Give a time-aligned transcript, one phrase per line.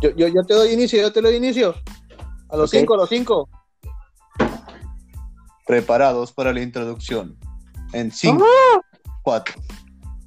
[0.00, 1.74] Yo, yo, yo te doy inicio, yo te doy inicio.
[2.48, 3.50] A los cinco, a los cinco.
[5.66, 7.36] Preparados para la introducción.
[7.92, 8.42] En 5,
[9.22, 9.54] 4,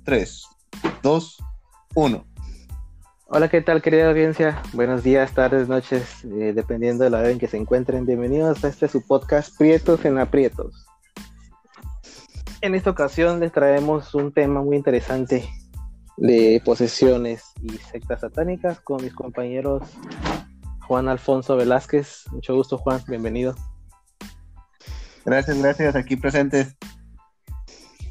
[0.06, 0.44] 3,
[1.02, 1.38] 2,
[1.96, 2.26] 1.
[3.28, 4.62] Hola, ¿qué tal, querida audiencia?
[4.74, 8.06] Buenos días, tardes, noches, eh, dependiendo de la hora en que se encuentren.
[8.06, 10.86] Bienvenidos a este su podcast Prietos en Aprietos.
[12.62, 15.50] En esta ocasión les traemos un tema muy interesante
[16.18, 19.84] de posesiones y sectas satánicas con mis compañeros
[20.88, 22.26] Juan Alfonso Velázquez.
[22.32, 23.56] Mucho gusto, Juan, bienvenido.
[25.26, 25.96] Gracias, gracias.
[25.96, 26.76] Aquí presentes.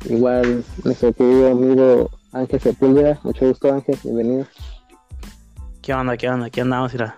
[0.09, 3.21] Igual nuestro querido amigo Ángel Sepúlveda.
[3.23, 4.47] Mucho gusto, Ángel, bienvenido.
[5.83, 6.17] ¿Qué onda?
[6.17, 6.47] ¿Qué onda?
[6.47, 7.17] Aquí andamos, mira,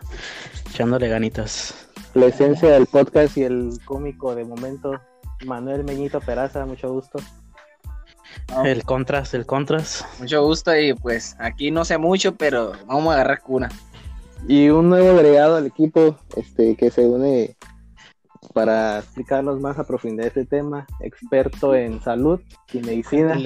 [0.71, 1.88] echándole ganitas.
[2.15, 4.93] La esencia del podcast y el cómico de momento,
[5.46, 7.19] Manuel Meñito Peraza, mucho gusto.
[8.65, 10.05] El contras, el contras.
[10.20, 13.68] Mucho gusto y pues aquí no sé mucho, pero vamos a agarrar cuna.
[14.46, 17.57] Y un nuevo agregado al equipo este, que se une
[18.52, 22.40] para explicarnos más a profundidad este tema, experto en salud
[22.73, 23.37] y medicina,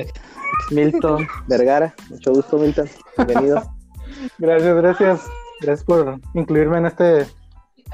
[0.70, 1.94] Milton Vergara.
[2.10, 2.88] Mucho gusto, Milton.
[3.16, 3.62] Bienvenido.
[4.38, 5.20] Gracias, gracias.
[5.60, 7.26] Gracias por incluirme en este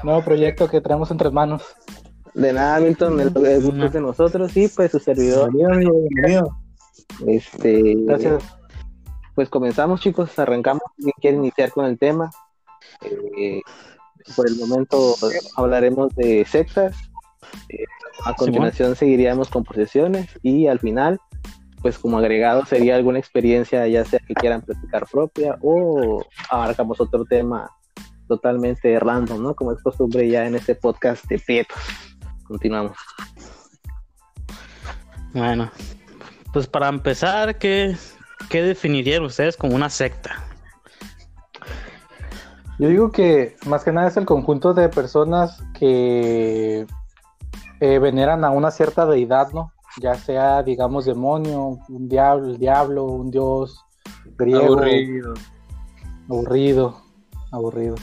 [0.03, 1.63] nuevo proyecto que traemos entre manos.
[2.33, 5.53] De nada, Milton, el, gusto es de nosotros y pues su servidor.
[5.53, 6.64] Bienvenido, amigo, bienvenido.
[7.27, 8.43] Este, Gracias.
[9.35, 10.83] Pues comenzamos, chicos, arrancamos.
[10.97, 12.31] ¿Quién quiere iniciar con el tema?
[13.01, 13.61] Eh,
[14.35, 15.15] por el momento
[15.57, 16.95] hablaremos de sectas.
[17.69, 17.83] Eh,
[18.25, 21.19] a continuación seguiríamos con posesiones y al final,
[21.81, 27.25] pues como agregado sería alguna experiencia, ya sea que quieran platicar propia o abarcamos otro
[27.25, 27.69] tema
[28.27, 29.55] totalmente random, ¿no?
[29.55, 31.77] Como es costumbre ya en este podcast de Prietos.
[32.45, 32.97] Continuamos.
[35.33, 35.69] Bueno,
[36.55, 37.97] pues para empezar, ¿qué,
[38.49, 40.41] qué definirían ustedes como una secta?
[42.79, 46.87] Yo digo que más que nada es el conjunto de personas que
[47.81, 49.73] eh, veneran a una cierta deidad, ¿no?
[50.01, 53.83] Ya sea, digamos, demonio, un diablo, el diablo, un dios
[54.37, 54.75] griego.
[54.77, 55.33] Aburrido.
[56.29, 57.01] Aburrido.
[57.51, 57.95] Aburrido.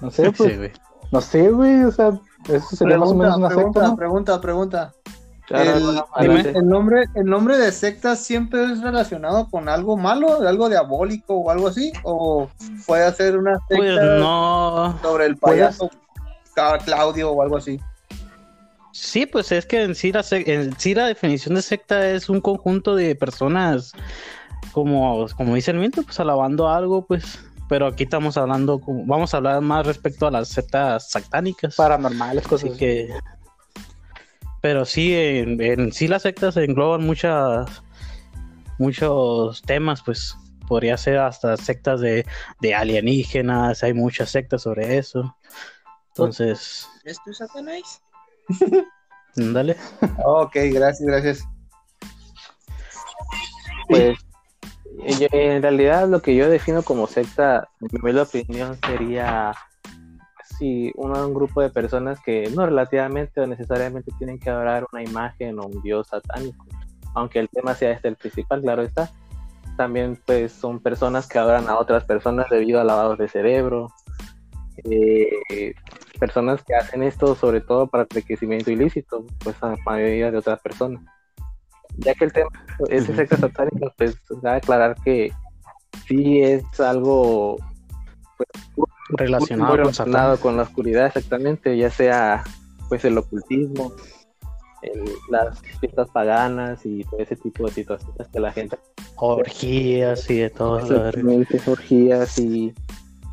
[0.00, 0.72] No sé, pues, Sí, güey.
[1.10, 2.18] no sé, güey, o sea,
[2.48, 3.96] eso sería más o menos una pregunta, secta, ¿no?
[3.96, 4.94] pregunta, pregunta.
[5.46, 5.76] Claro,
[6.20, 11.50] el, nombre, ¿El nombre de secta siempre es relacionado con algo malo, algo diabólico o
[11.50, 11.92] algo así?
[12.04, 12.48] ¿O
[12.86, 14.98] puede ser una secta Pues no.
[15.02, 15.90] sobre el payaso
[16.84, 17.80] Claudio o algo así?
[18.92, 22.40] Sí, pues es que en sí, la, en sí la definición de secta es un
[22.40, 23.92] conjunto de personas,
[24.72, 27.38] como, como dice el Milton, pues alabando algo, pues.
[27.68, 31.74] Pero aquí estamos hablando, vamos a hablar más respecto a las sectas satánicas.
[31.74, 33.08] Paranormales, cosas Así que.
[34.62, 37.82] Pero sí, en, en sí las sectas engloban muchas.
[38.78, 40.36] Muchos temas, pues.
[40.68, 42.24] Podría ser hasta sectas de,
[42.60, 45.36] de alienígenas, hay muchas sectas sobre eso.
[46.08, 48.02] Entonces, ¿Esto es Satanás?
[49.36, 49.76] dale.
[50.24, 51.44] Ok, gracias, gracias.
[53.88, 54.18] Pues
[55.04, 59.52] en realidad lo que yo defino como secta, en mi opinión, sería
[60.62, 65.02] sí, un, un grupo de personas que no relativamente o necesariamente tienen que adorar una
[65.02, 66.64] imagen o un dios satánico,
[67.14, 69.10] aunque el tema sea este el principal, claro está.
[69.76, 73.88] También pues son personas que adoran a otras personas debido a lavados de cerebro,
[74.84, 75.74] eh,
[76.20, 80.60] personas que hacen esto sobre todo para enriquecimiento ilícito, pues a la mayoría de otras
[80.60, 81.02] personas.
[81.96, 82.50] Ya que el tema
[82.88, 85.32] es sectas satánicas, pues da a aclarar que
[86.06, 87.56] sí es algo
[89.16, 90.42] Relacionado muy con relacionado Satán.
[90.42, 92.44] con la oscuridad exactamente, ya sea
[92.88, 93.92] pues el ocultismo,
[94.82, 98.78] el- las fiestas paganas y todo ese tipo de situaciones que la gente
[99.16, 100.78] Orgías y de todo.
[100.80, 102.74] exactamente orgías y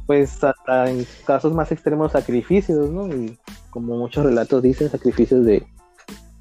[0.05, 3.07] pues hasta en casos más extremos sacrificios, ¿no?
[3.07, 3.37] Y
[3.69, 5.65] como muchos relatos dicen, sacrificios de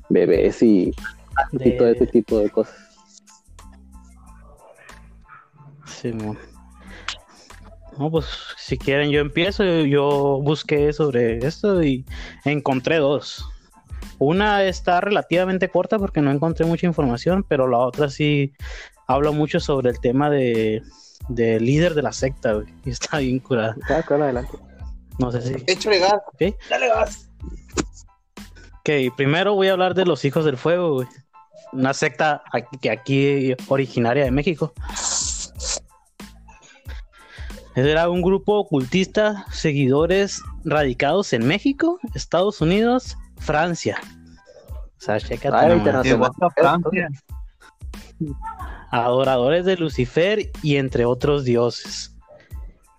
[0.08, 0.92] bebés y,
[1.52, 2.74] y todo ese tipo de cosas.
[5.86, 6.36] Simón.
[6.36, 6.57] No,
[8.10, 9.64] pues si quieren yo empiezo.
[9.64, 12.04] Yo busqué sobre esto y
[12.44, 13.44] encontré dos.
[14.18, 18.52] Una está relativamente corta porque no encontré mucha información, pero la otra sí
[19.06, 20.82] habla mucho sobre el tema de
[21.28, 22.66] del líder de la secta, güey.
[22.84, 23.76] Y está bien curada.
[23.90, 24.56] Ah, claro, adelante.
[25.18, 25.52] No sé si.
[25.98, 26.14] Gas.
[26.32, 26.54] Ok.
[26.70, 27.28] Dale gas.
[28.80, 31.08] Ok, primero voy a hablar de los Hijos del Fuego, güey.
[31.72, 34.72] Una secta aquí- que aquí originaria de México.
[37.86, 43.98] Era un grupo ocultista, seguidores radicados en México, Estados Unidos, Francia.
[44.98, 46.00] O sea, chécate Ah.
[46.56, 47.08] Francia.
[48.90, 52.14] Adoradores de Lucifer y entre otros dioses.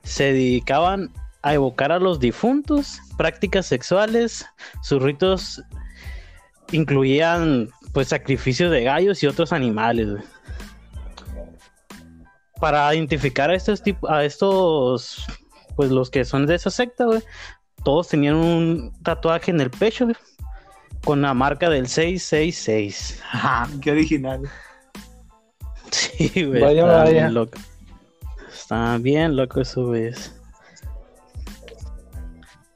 [0.03, 1.11] se dedicaban
[1.43, 4.45] a evocar a los difuntos, prácticas sexuales,
[4.81, 5.61] sus ritos
[6.71, 10.07] incluían pues sacrificios de gallos y otros animales.
[12.59, 15.25] Para identificar a estos tipos, a estos,
[15.75, 17.21] pues los que son de esa secta, güey,
[17.83, 20.15] todos tenían un tatuaje en el pecho, güey,
[21.03, 23.21] con la marca del 666.
[23.31, 24.41] Ajá, qué original.
[25.91, 26.61] Sí, güey.
[26.61, 27.11] Vaya, está vaya.
[27.11, 27.57] bien loco.
[28.53, 30.11] Está bien loco eso, güey.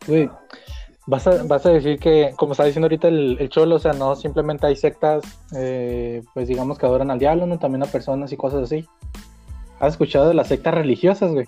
[0.07, 0.31] Güey,
[1.05, 3.93] vas a, vas a decir que, como está diciendo ahorita el, el Cholo, o sea,
[3.93, 5.23] no simplemente hay sectas,
[5.55, 7.59] eh, pues digamos que adoran al diablo, ¿no?
[7.59, 8.87] También a personas y cosas así.
[9.83, 11.45] ¿Has escuchado de las sectas religiosas, güey?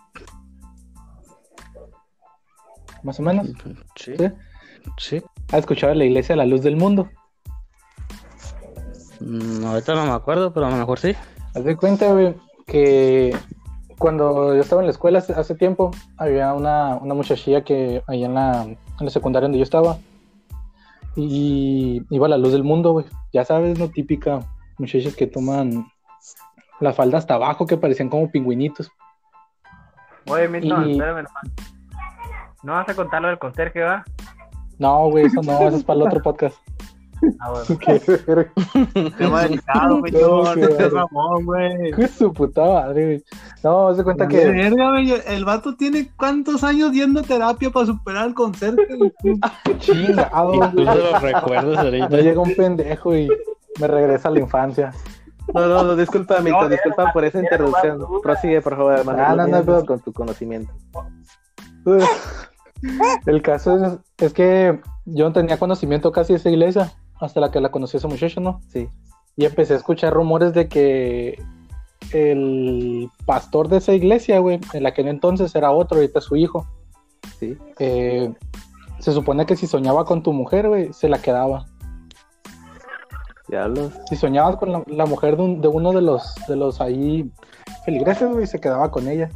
[3.01, 3.47] Más o menos.
[3.95, 4.13] Sí.
[4.17, 4.25] ¿Sí?
[4.97, 5.23] Sí.
[5.53, 7.07] ¿Has escuchado de la iglesia de la luz del mundo?
[9.21, 11.15] Mm, ahorita no me acuerdo, pero a lo mejor sí.
[11.53, 12.35] Haz de cuenta, güey,
[12.67, 13.33] que
[13.97, 18.25] cuando yo estaba en la escuela hace, hace tiempo, había una, una muchachilla que ahí
[18.25, 19.97] en la, en la secundaria donde yo estaba,
[21.15, 23.05] y iba a la luz del mundo, güey.
[23.31, 23.87] Ya sabes, ¿no?
[23.87, 24.41] Típica
[24.77, 25.85] muchachas que toman
[26.79, 28.91] la falda hasta abajo, que parecían como pingüinitos.
[30.29, 31.43] Oye, Milton, Y- espérame nomás.
[32.63, 34.03] ¿No vas a contar lo del conserje, va?
[34.79, 36.57] No, güey, eso no, eso es para el otro podcast.
[37.39, 37.79] Ah, bueno.
[37.79, 39.11] Qué.
[39.17, 40.11] Tema delicado, güey.
[40.11, 41.07] No, No, qué no seas madre.
[41.13, 41.91] mamón, güey.
[41.93, 43.23] De su puta madre, güey.
[43.63, 44.49] No, de cuenta Qué que.
[44.51, 45.13] verga, güey.
[45.25, 48.95] El vato tiene cuántos años yendo a terapia para superar el conserje.
[48.97, 49.11] güey?
[49.79, 50.69] Chingado, güey.
[50.69, 52.09] Incluso los recuerdos No ahorita.
[52.17, 53.29] llega un pendejo y
[53.79, 54.91] me regresa a la infancia.
[55.53, 58.05] No, no, no, disculpa, Milton, No, disculpa por esa interrupción.
[58.21, 59.23] Prosigue, por favor, hermano.
[59.25, 60.71] Ah, no no, no, con tu conocimiento.
[63.25, 67.51] El caso es, es que yo no tenía conocimiento casi de esa iglesia hasta la
[67.51, 68.61] que la conocí a esa muchacha, ¿no?
[68.69, 68.89] Sí.
[69.37, 71.41] Y empecé a escuchar rumores de que
[72.11, 76.67] el pastor de esa iglesia, güey, en aquel entonces era otro, ahorita es su hijo.
[77.39, 77.57] Sí.
[77.79, 78.33] Eh,
[78.99, 81.65] se supone que si soñaba con tu mujer, güey, se la quedaba.
[83.47, 83.91] Diablos.
[84.09, 87.29] Si soñabas con la, la mujer de, un- de uno de los, de los ahí
[87.85, 89.29] feligreses, güey, se quedaba con ella.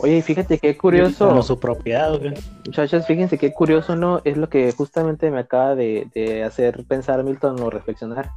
[0.00, 1.28] Oye, y fíjate qué curioso.
[1.28, 2.34] Como su propiedad, güey.
[2.66, 4.20] Muchachos, fíjense qué curioso, ¿no?
[4.24, 8.30] Es lo que justamente me acaba de, de hacer pensar Milton o reflexionar.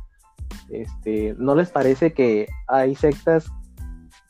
[0.70, 3.48] Este, ¿no les parece que hay sectas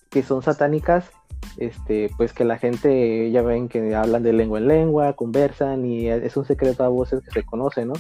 [0.09, 1.11] que son satánicas?
[1.57, 6.07] Este, pues que la gente ya ven que hablan de lengua en lengua, conversan y
[6.07, 7.93] es un secreto a voces que se conoce, ¿no?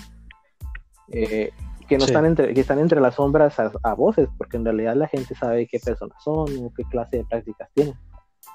[1.11, 1.51] Eh,
[1.87, 2.11] que no Sí.
[2.11, 5.35] están entre, que están entre las sombras a, a voces, porque en realidad la gente
[5.35, 7.95] sabe qué personas son o qué clase de prácticas tienen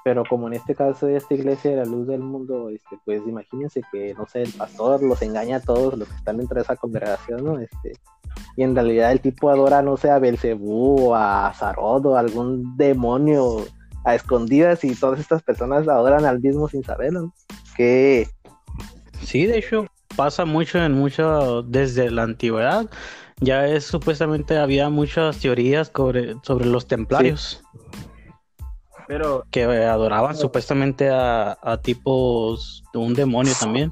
[0.03, 3.21] pero como en este caso de esta iglesia de la luz del mundo, este, pues
[3.27, 6.61] imagínense que, no sé, el pastor los engaña a todos los que están dentro de
[6.61, 7.59] esa congregación, ¿no?
[7.59, 7.93] Este,
[8.57, 12.75] y en realidad el tipo adora, no sé, a Belcebú a Zarot o a algún
[12.77, 13.65] demonio
[14.03, 17.33] a escondidas y todas estas personas adoran al mismo sin saberlo, ¿no?
[17.77, 18.27] Que,
[19.21, 19.85] Sí, de hecho,
[20.15, 22.89] pasa mucho en mucho desde la antigüedad.
[23.39, 27.63] Ya es supuestamente había muchas teorías sobre, sobre los templarios
[29.07, 33.91] Pero, que adoraban supuestamente a, a tipos de un demonio también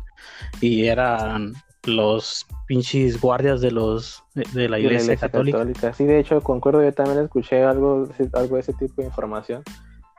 [0.62, 5.94] y eran los pinches guardias de los de, de la de iglesia, católica.
[5.94, 9.64] Sí, de hecho, concuerdo, yo también escuché algo, algo de ese tipo de información,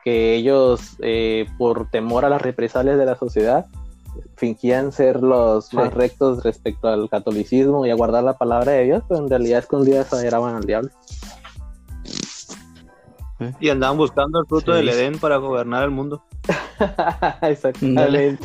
[0.03, 3.65] que ellos, eh, por temor a las represalias de la sociedad,
[4.35, 5.75] fingían ser los Sí.
[5.75, 9.59] más rectos respecto al catolicismo y a guardar la palabra de Dios, pero en realidad
[9.59, 10.89] escondidas adoraban al diablo.
[13.59, 14.77] Y andaban buscando el fruto Sí.
[14.77, 16.23] del Edén para gobernar el mundo.
[17.41, 18.39] Exactamente.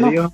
[0.00, 0.32] ¿no?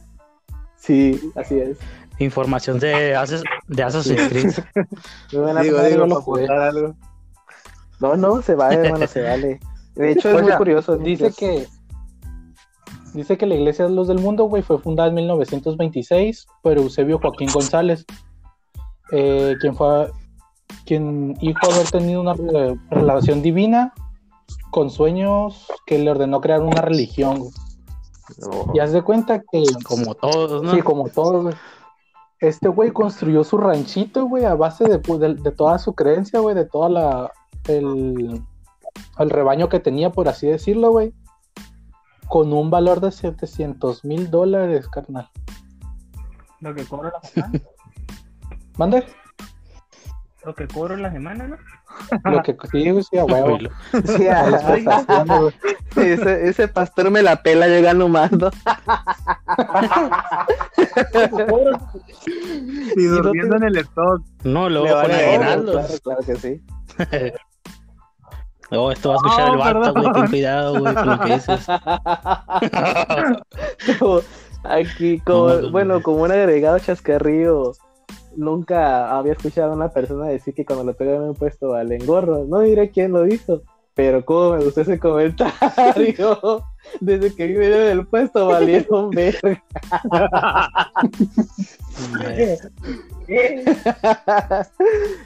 [0.77, 1.79] Sí, así es.
[2.19, 4.53] Información de, Assas- de Assassin's Creed.
[5.31, 6.25] Digo, digo, no
[6.63, 6.95] algo.
[8.01, 9.61] No, no, se vale, hermano, se vale.
[9.95, 10.97] De hecho, es Oiga, muy curioso.
[10.97, 11.67] Dice que
[13.19, 17.19] dice que la Iglesia de los del Mundo, güey, fue fundada en 1926 por Eusebio
[17.19, 18.05] Joaquín González,
[19.13, 20.11] eh, quien fue
[20.85, 23.93] quien dijo haber tenido una re- relación divina
[24.71, 27.39] con sueños que le ordenó crear una religión.
[27.39, 27.51] güey.
[28.39, 28.73] No.
[28.75, 30.75] Y haz de cuenta que Como todos, ¿no?
[30.75, 31.55] Sí, como todos, güey.
[32.41, 36.55] Este güey construyó su ranchito, güey, a base de, de, de toda su creencia, güey,
[36.55, 37.33] de toda la.
[37.67, 38.43] El,
[39.19, 41.13] el rebaño que tenía, por así decirlo, güey.
[42.29, 45.29] Con un valor de 700 mil dólares, carnal.
[46.61, 47.61] lo que cobro la semana,
[48.77, 49.05] ¿Mande?
[50.45, 51.57] lo que cobro la semana, ¿no?
[52.31, 53.59] Lo que sí, sí, a huevo.
[54.17, 55.55] Sí, A güey.
[55.97, 58.51] ese, ese pastor me la pela, yo gano más, ¿no?
[62.97, 64.23] Y durmiendo en el stock.
[64.45, 65.75] No, luego Le con vale aguinaldos.
[65.87, 66.63] Claro, claro que sí.
[68.71, 70.13] Oh, esto va a escuchar Oh, el vato, güey.
[70.13, 71.67] Ten cuidado, güey, con lo que dices.
[73.99, 74.21] Como
[74.65, 76.03] Aquí, como, No, no, bueno, no.
[76.03, 77.73] como un agregado chascarrillo,
[78.37, 82.05] nunca había escuchado a una persona decir que cuando le pegan un puesto vale en
[82.07, 82.45] gorro.
[82.45, 83.63] No diré quién lo hizo,
[83.99, 86.65] pero como me gustó ese comentario.
[87.01, 89.61] Desde que vi el puesto valieron verga.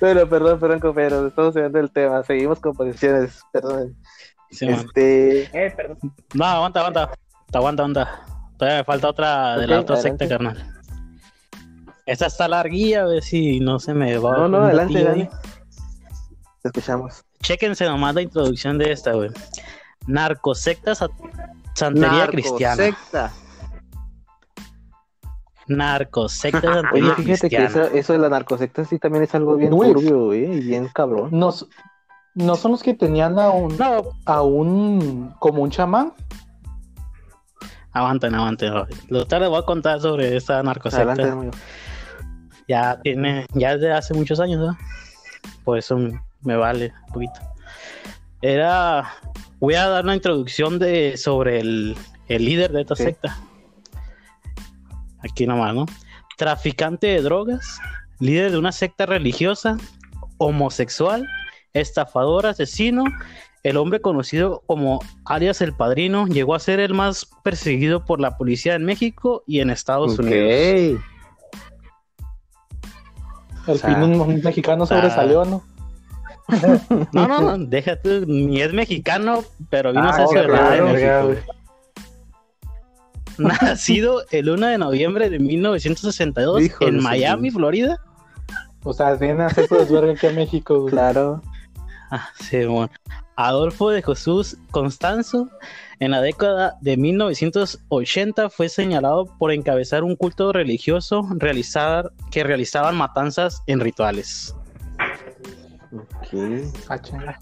[0.01, 2.23] Pero perdón, perdón, compañeros, estamos hablando del tema.
[2.25, 3.95] Seguimos con posiciones, perdón.
[4.51, 4.67] Sí.
[4.69, 5.99] Este, Eh, perdón.
[6.33, 7.11] No, aguanta, aguanta.
[7.53, 8.21] Aguanta, aguanta.
[8.57, 10.25] Todavía me falta otra de la Ok, otra adelante.
[10.25, 10.67] secta, carnal.
[12.07, 14.33] Esta está larguilla, a ver si no se me va.
[14.39, 15.29] no, no, adelante, adelante.
[16.63, 17.23] Te escuchamos.
[17.43, 19.31] Chéquense nomás la introducción de esta, güey.
[20.07, 21.09] Narcosecta sa-
[21.75, 22.77] santería cristiana.
[22.77, 23.33] Secta.
[25.69, 26.59] Narcosecta
[26.93, 27.67] Oye, santería fíjate que cristiana.
[27.67, 31.29] eso, eso de la narcosecta sí también es algo bien turbio, güey, y bien cabrón.
[31.33, 31.67] No, s-
[32.35, 36.13] no son los que tenían a un, No, a un como un chamán.
[37.93, 38.73] aguanten, aguanten.
[39.09, 41.13] Lo les voy a contar sobre esta narcosecta.
[41.13, 41.53] Adelante, amigo.
[42.69, 44.59] ya tiene, ya desde hace muchos años,
[45.65, 45.75] ¿no?
[45.77, 47.41] Eso m- me vale un poquito.
[48.41, 49.15] Era,
[49.61, 51.97] voy a dar una introducción de sobre el,
[52.29, 53.05] el líder de esta Sí.
[53.05, 53.39] secta.
[55.21, 55.87] Aquí nomás, ¿no?
[56.37, 57.79] Traficante de drogas,
[58.19, 59.77] líder de una secta religiosa,
[60.39, 61.29] homosexual,
[61.73, 63.05] estafador, asesino.
[63.63, 68.37] El hombre conocido como alias el Padrino llegó a ser el más perseguido por la
[68.37, 71.01] policía en México y en Estados Unidos.
[73.69, 75.63] Al O sea, fin un, mexicano sobresalió, ¿no?
[77.13, 81.01] No, no, no, déjate, ni es mexicano, pero vino Ah, a ser ok, ciudadano de
[81.01, 81.37] claro.
[83.39, 87.51] Nacido el 1 de noviembre de 1962 Hijo de en Miami.
[87.51, 87.99] Florida.
[88.85, 90.93] O sea, viene a hacer su desvergue aquí a México, güey.
[90.93, 91.41] Claro.
[92.11, 92.91] Ah, sí, bueno.
[93.37, 95.49] Adolfo de Jesús Constanzo,
[95.99, 102.97] en la década de 1980 fue señalado por encabezar un culto religioso realizar, que realizaban
[102.97, 104.55] matanzas en rituales.
[105.93, 106.73] Ok.
[106.89, 107.39] Ah, chinga.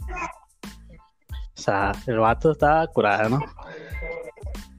[1.56, 3.40] O sea, el vato estaba curado, ¿no?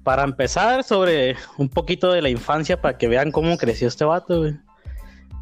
[0.03, 4.39] Para empezar, sobre un poquito de la infancia, para que vean cómo creció este vato,
[4.39, 4.59] güey.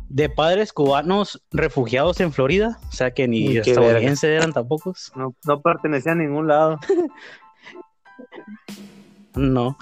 [0.10, 4.94] De padres cubanos refugiados en Florida, o sea que ni estadounidenses eran tampoco.
[5.16, 6.80] No, no pertenecía a ningún lado.
[9.36, 9.78] No.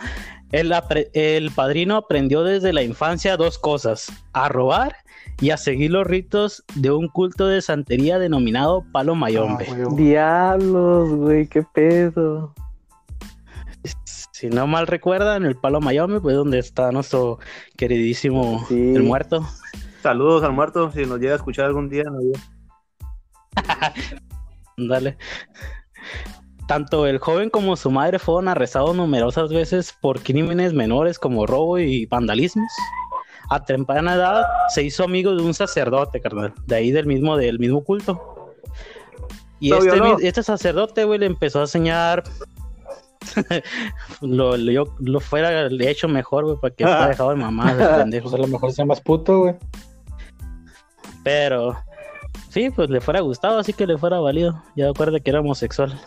[0.51, 0.71] El,
[1.13, 4.97] el padrino aprendió desde la infancia dos cosas: a robar
[5.39, 9.65] y a seguir los ritos de un culto de santería denominado Palo Mayombe.
[9.69, 9.87] Ah.
[9.95, 12.53] Diablos, güey, qué pedo.
[14.31, 17.39] Si no mal recuerdan, el Palo Mayombe, pues donde está nuestro
[17.75, 18.93] queridísimo Sí.
[18.95, 19.43] el muerto.
[20.03, 22.03] Saludos al muerto, si nos llega a escuchar algún día.
[22.19, 22.39] diga.
[24.77, 25.17] Dale.
[26.67, 31.79] Tanto el joven como su madre fueron arrestados numerosas veces por crímenes menores como robo
[31.79, 32.71] y vandalismos.
[33.49, 37.59] A temprana edad se hizo amigo de un sacerdote, carnal, de ahí del mismo, del
[37.59, 38.53] mismo culto.
[39.59, 42.23] Y este, este sacerdote, güey, le empezó a enseñar
[44.21, 47.73] lo, lo, yo- lo fuera le hecho mejor, güey, para que fuera dejado de mamá,
[47.73, 48.29] de pendejo.
[48.29, 49.55] Pues a lo mejor sea más puto, güey.
[51.23, 51.75] Pero
[52.49, 54.61] sí, pues le fuera gustado, así que le fuera valido.
[54.75, 55.99] Ya acuerda que era homosexual.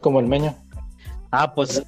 [0.00, 0.54] Como el meño.
[1.30, 1.82] Ah, pues.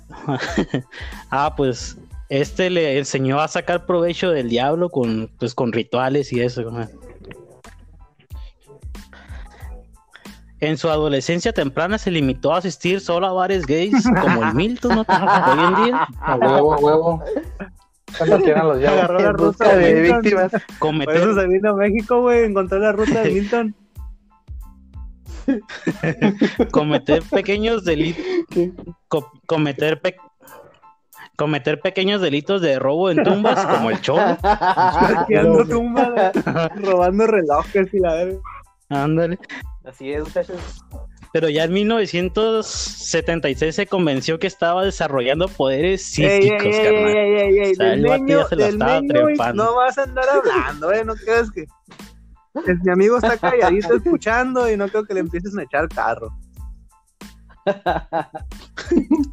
[1.30, 1.96] ah, pues.
[2.32, 6.64] Este le enseñó a sacar provecho del diablo con, pues, con rituales y eso.
[6.64, 6.86] güey.
[10.60, 14.94] En su adolescencia temprana se limitó a asistir solo a bares gays como el Milton,
[14.94, 15.00] ¿no?
[15.02, 17.24] Hoy en día, A huevo, a huevo.
[18.26, 18.42] Los.
[18.82, 20.52] Agarró la ruta de víctimas.
[20.52, 22.44] Por eso cometer, se vino a México, güey.
[22.44, 23.74] Encontró la ruta de Milton.
[26.70, 28.24] cometer pequeños delitos.
[29.46, 30.16] cometer pe-
[31.42, 34.37] cometer pequeños delitos de robo en tumbas como el cholo.
[34.42, 36.32] Hackeando tumbas,
[36.76, 38.38] robando relojes y la verga.
[38.90, 39.40] Ándale.
[39.84, 40.84] Así es, muchachos.
[41.32, 47.16] Pero ya en 1976 se convenció que estaba desarrollando poderes Ey, ey, psíquicos, ey, carnal.
[47.16, 49.64] ey, ey, ey, O sea, el vato ya meño, se la estaba trepando.
[49.64, 51.64] no vas a andar hablando, eh, no creas que...
[52.64, 56.28] que mi amigo está calladito escuchando y no creo que le empieces a echar carro.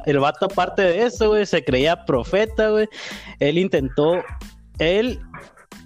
[0.06, 2.88] El vato, aparte de eso, güey, se creía profeta, güey.
[3.38, 4.22] Él intentó,
[4.78, 5.20] él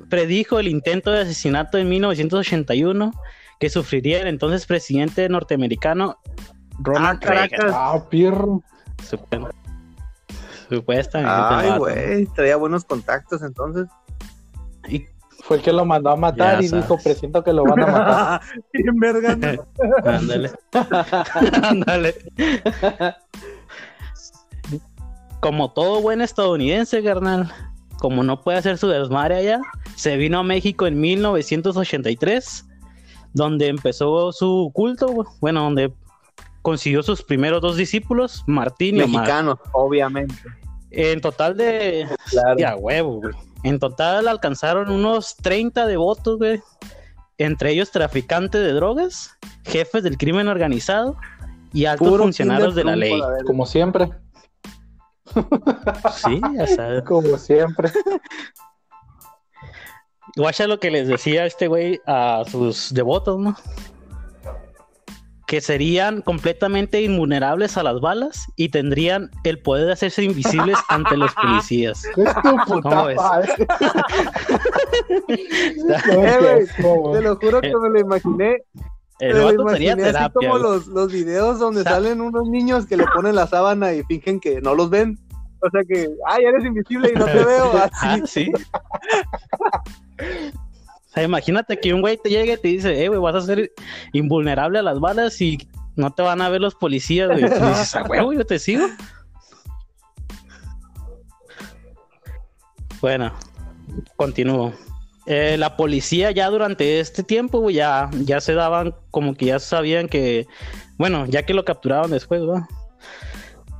[0.08, 3.12] predijo el intento de asesinato en 1981
[3.60, 6.18] que sufriría el entonces presidente norteamericano
[6.80, 7.48] Ronald Ah, Reagan.
[7.48, 7.72] caracas.
[7.74, 8.62] Ah, pirro.
[9.02, 9.50] Sup-
[10.68, 11.32] Supuestamente.
[11.34, 13.86] Ay, güey, traía buenos contactos entonces.
[14.88, 15.04] Y
[15.42, 17.86] Fue el que lo mandó a matar Ya y dijo, presiento que lo van a
[17.86, 18.40] matar.
[20.04, 20.50] Ándale.
[21.62, 22.14] Ándale.
[25.44, 27.52] Como todo buen estadounidense, carnal,
[27.98, 29.60] como no puede hacer su desmadre allá,
[29.94, 32.64] se vino a México en 1983,
[33.34, 35.92] donde empezó su culto, bueno, donde
[36.62, 39.20] consiguió sus primeros dos discípulos, Martín y Omar.
[39.20, 40.34] Mexicanos, obviamente.
[40.90, 42.08] En total de...
[42.30, 42.58] Claro.
[42.58, 43.34] Ya, huevo, güey.
[43.64, 46.62] En total alcanzaron unos 30 devotos, güey.
[47.36, 49.36] Entre ellos traficantes de drogas,
[49.66, 51.18] jefes del crimen organizado
[51.74, 53.20] y altos Puro funcionarios de la ley.
[53.46, 54.08] Como siempre,
[56.14, 57.02] Sí, ya sabes.
[57.06, 57.90] como siempre.
[60.36, 63.56] Guacha lo que les decía este güey a sus devotos, ¿no?
[65.46, 71.16] Que serían completamente invulnerables a las balas y tendrían el poder de hacerse invisibles ante
[71.16, 72.02] los policías.
[72.16, 72.34] Es
[72.66, 72.80] tu
[75.28, 76.66] Eh,
[77.12, 78.62] Te lo juro que me lo imaginé.
[79.20, 80.30] El vato sería imaginé así terapia.
[80.34, 80.62] como güey.
[80.62, 84.40] los, los videos donde Sa- salen unos niños que le ponen la sábana y fingen
[84.40, 85.18] que no los ven.
[85.64, 87.72] O sea que, ay, eres invisible y no te veo.
[87.74, 87.90] Ah,
[88.22, 88.26] Así.
[88.26, 88.52] sí.
[90.20, 93.40] O sea, imagínate que un güey te llegue y te dice, eh, güey, vas a
[93.40, 93.72] ser
[94.12, 95.56] invulnerable a las balas y
[95.96, 97.42] no te van a ver los policías, güey.
[97.42, 98.86] Tú dices, a huevo, yo te sigo.
[103.00, 103.32] Bueno,
[104.16, 104.74] continúo.
[105.26, 109.58] Eh, la policía ya durante este tiempo, güey, ya, ya se daban, como que ya
[109.58, 110.46] sabían que,
[110.98, 112.64] bueno, ya que lo capturaron después, ¿verdad?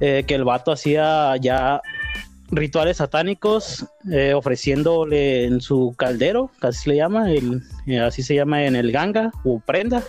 [0.01, 1.81] Eh, que el vato hacía ya
[2.51, 8.35] rituales satánicos eh, ofreciéndole en su caldero, casi se le llama, el, eh, así se
[8.35, 10.03] llama en el ganga o prenda.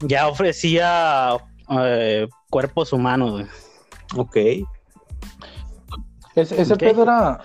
[0.00, 1.36] Ya ofrecía
[1.70, 3.46] eh, cuerpos humanos.
[4.16, 4.36] Ok.
[6.34, 7.38] Ese, pedo era,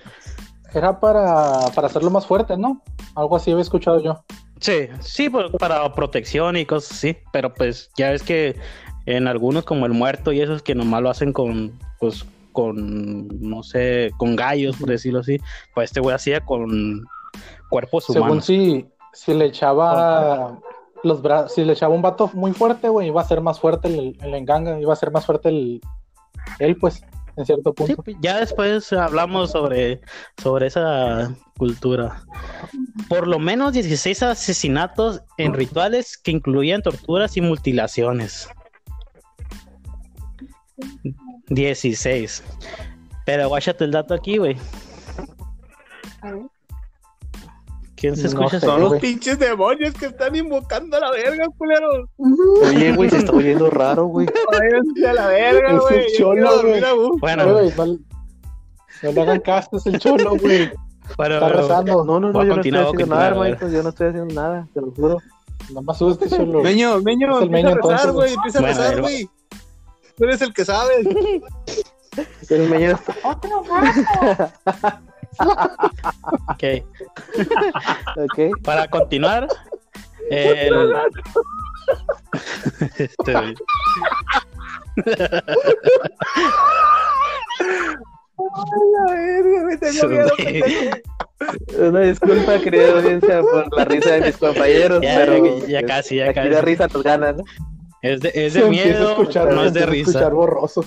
[0.73, 2.81] era para, para hacerlo más fuerte, ¿no?
[3.15, 4.23] Algo así había escuchado yo.
[4.59, 8.55] Sí, sí, por- para protección y cosas así, pero pues ya ves que
[9.05, 13.63] en algunos como el muerto y esos que nomás lo hacen con, pues, con, no
[13.63, 15.39] sé, con gallos, por decirlo así,
[15.73, 17.05] pues este güey hacía con
[17.69, 18.45] cuerpos Según humanos.
[18.45, 20.59] si, si le echaba
[21.03, 23.87] los brazos, si le echaba un vato muy fuerte, güey, iba a ser más fuerte
[23.87, 25.81] el, el enganga, iba a ser más fuerte el
[26.59, 27.03] él, pues,
[27.37, 28.03] en cierto Sí, punto.
[28.21, 30.01] ya después hablamos sobre,
[30.41, 32.23] sobre esa cultura.
[33.07, 38.49] Por lo menos 16 asesinatos en rituales que incluían torturas y mutilaciones.
[41.49, 42.43] 16.
[43.25, 44.57] Pero guáchate el dato aquí, güey.
[47.95, 48.59] ¿Quién se No escucha?
[48.59, 49.01] sé, Son los güey.
[49.01, 52.09] pinches demonios que están invocando a la verga, culeros.
[52.67, 54.27] Oye, güey, se está oyendo raro, güey.
[54.51, 56.05] Váyanse a la verga, Es el güey.
[56.11, 57.19] Yo cholo, quiero dormir güey.
[57.19, 60.71] Bueno, Güey, no, no le hagan caso, es el cholo, güey.
[61.15, 62.03] pero- Está rezando.
[62.05, 63.69] No, no, no, yo no estoy haciendo nada, hermanito.
[63.69, 65.17] Yo no estoy haciendo nada, te lo juro.
[65.69, 66.63] Nada más sube este cholo.
[66.63, 68.33] Meño, Meño, Es el empieza Meño, a rezar, güey.
[68.33, 69.29] Empieza a Bueno, rezar, el- güey.
[70.17, 71.07] Tú eres el que sabes.
[72.49, 73.15] El mañana está...
[76.49, 76.63] ok.
[78.17, 78.39] Ok.
[78.63, 79.47] Para continuar,
[80.29, 80.73] el...
[82.97, 83.55] Este, güey.
[88.93, 90.29] La verga, me tengo miedo.
[90.37, 90.97] pendejo.
[91.79, 96.17] Una disculpa, querida audiencia, por la risa de mis compañeros, Ya, pero ya, ya casi,
[96.17, 96.49] ya aquí casi.
[96.49, 97.43] la risa nos gana, ¿no?
[98.01, 100.11] Es de, es de a miedo, escuchar, no es de risa.
[100.11, 100.85] escuchar borroso.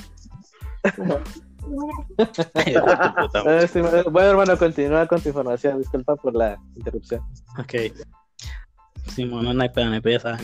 [3.72, 5.78] Sí, bueno, hermano, continúa con tu información.
[5.78, 7.22] Disculpa por la interrupción.
[7.58, 7.74] Ok.
[9.14, 10.36] Sí, bueno, no hay pedo, no hay pedo.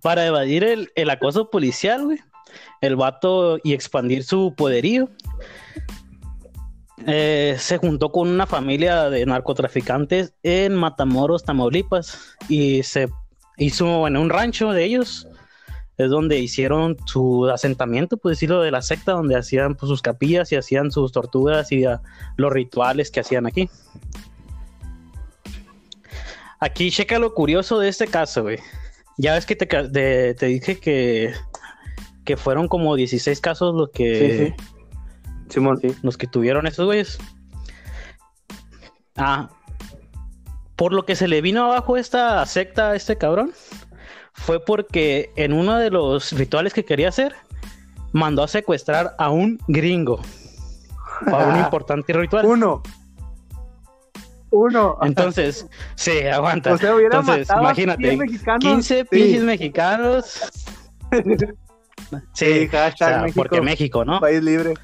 [0.00, 2.20] Para evadir el, el acoso policial, güey,
[2.80, 5.08] el vato y expandir su poderío,
[7.06, 13.08] eh, se juntó con una familia de narcotraficantes en Matamoros, Tamaulipas, y se
[13.56, 15.26] hizo en un rancho de ellos.
[15.98, 20.50] Es donde hicieron su asentamiento, por decirlo, de la secta, donde hacían pues, sus capillas
[20.52, 22.00] y hacían sus torturas y ah,
[22.36, 23.68] los rituales que hacían aquí.
[26.60, 28.58] Aquí checa lo curioso de este caso, güey.
[29.18, 31.32] Ya ves que te, ca- de- te dije que,
[32.24, 34.54] que fueron como 16 casos los que,
[35.48, 35.78] Simón.
[36.02, 37.18] los que tuvieron estos güeyes.
[39.16, 39.50] Ah,
[40.76, 43.52] por lo que se le vino abajo esta secta a este cabrón,
[44.34, 47.34] fue porque en uno de los rituales que quería hacer,
[48.12, 50.20] mandó a secuestrar a un gringo.
[51.24, 52.46] Para un importante ritual.
[52.46, 52.82] Uno.
[54.50, 54.98] Uno.
[55.02, 56.72] Entonces, sí, aguanta.
[56.74, 58.64] O sea, hubiera Entonces, imagínate, 100 mexicanos.
[58.64, 59.04] 15 Sí.
[59.10, 60.40] pinches mexicanos.
[62.34, 63.40] Sí, Sí, hashtag o sea, México.
[63.40, 64.20] porque México, ¿no?
[64.20, 64.74] País libre.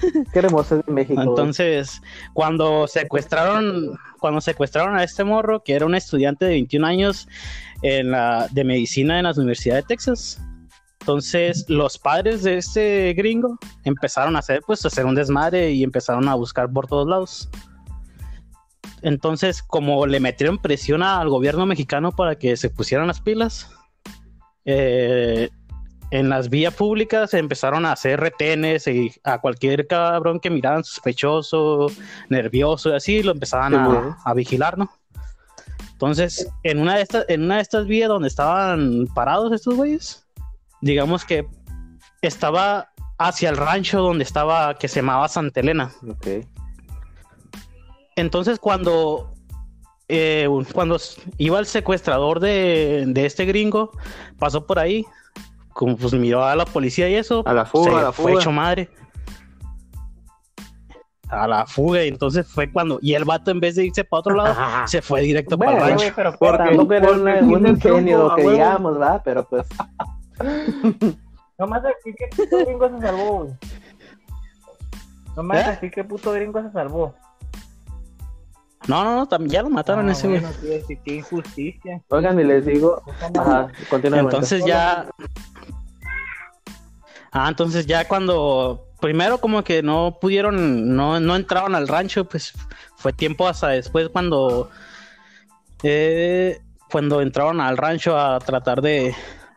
[0.32, 1.20] Qué hermoso es México.
[1.20, 2.00] Entonces,
[2.32, 7.28] cuando secuestraron, cuando secuestraron a este morro, que era un estudiante de 21 años
[7.82, 10.40] de medicina en la Universidad de Texas,
[11.00, 15.82] entonces los padres de este gringo empezaron a hacer, pues, a hacer un desmadre y
[15.82, 17.48] empezaron a buscar por todos lados.
[19.02, 23.70] Entonces, como le metieron presión al gobierno mexicano para que se pusieran las pilas,
[24.66, 25.48] eh,
[26.10, 31.86] en las vías públicas empezaron a hacer retenes y a cualquier cabrón que miraban sospechoso,
[32.28, 34.90] nervioso y así, lo empezaban a, a vigilar, ¿no?
[35.92, 40.26] Entonces, en una, de estas, en una de estas vías donde estaban parados estos güeyes,
[40.80, 41.46] digamos que
[42.22, 45.92] estaba hacia el rancho donde estaba, que se llamaba Santa Elena.
[46.08, 46.46] Ok.
[48.16, 49.30] Entonces, cuando,
[50.08, 50.98] eh, cuando
[51.36, 53.92] iba el secuestrador de, de este gringo,
[54.38, 55.04] pasó por ahí,
[55.72, 58.32] como pues miró a la policía y eso, A la fuga, se a la fue
[58.32, 58.40] fuga.
[58.42, 58.88] hecho madre.
[61.28, 62.98] A la fuga, y entonces fue cuando.
[63.02, 64.54] Y el vato, en vez de irse para otro lado,
[64.88, 66.12] se fue directo para el Bueno, rancho.
[66.16, 69.22] Pero Porque tampoco era porque un truco, ingenio que digamos, ¿verdad?
[69.24, 69.66] Pero pues,
[71.58, 73.52] nomás aquí que puto gringo se salvó, güey.
[75.36, 75.70] Nomás ¿Eh?
[75.70, 77.14] así que puto gringo se salvó.
[78.88, 80.40] No, no, no, ya lo mataron Ah, ese güey.
[80.40, 82.02] bueno, qué injusticia.
[82.08, 83.02] oigan, y les digo,
[83.38, 83.68] ajá.
[84.02, 85.06] Entonces ya.
[87.32, 88.86] Ah, entonces ya cuando.
[89.00, 90.94] Primero, como que no pudieron.
[90.94, 92.52] No, no entraron al rancho, pues
[92.96, 94.70] fue tiempo hasta después cuando.
[95.82, 99.14] eh, cuando entraron al rancho a tratar de.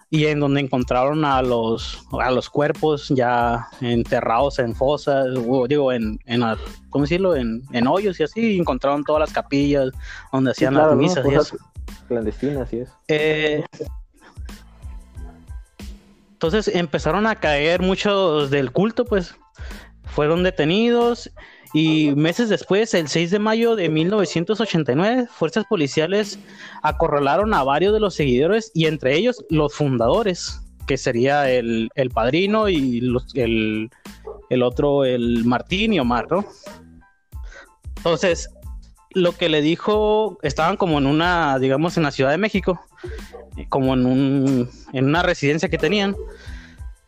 [0.10, 5.26] Y en donde encontraron a los, a los cuerpos ya enterrados en fosas,
[5.68, 6.44] digo, en, en
[6.92, 7.36] ¿cómo decirlo?
[7.36, 9.90] En, en hoyos y así, y encontraron todas las capillas
[10.32, 11.02] donde Sí, hacían claro, las ¿no?
[11.02, 11.58] misas y Cosas eso.
[12.08, 12.94] clandestinas y eso.
[13.08, 13.66] Eh,
[16.44, 19.34] entonces empezaron a caer muchos del culto, pues
[20.04, 21.32] fueron detenidos
[21.74, 26.38] y meses después, el 6 de mayo de 1989, fuerzas policiales
[26.82, 32.10] acorralaron a varios de los seguidores y entre ellos los fundadores, que sería el, el
[32.10, 33.90] padrino y los- el,
[34.50, 36.46] el otro, el Martín y Omar, ¿no?
[37.96, 38.50] Entonces,
[39.14, 42.80] lo que le dijo, estaban como en una, digamos, en la Ciudad de México,
[43.70, 46.16] como en, un, en una residencia que tenían.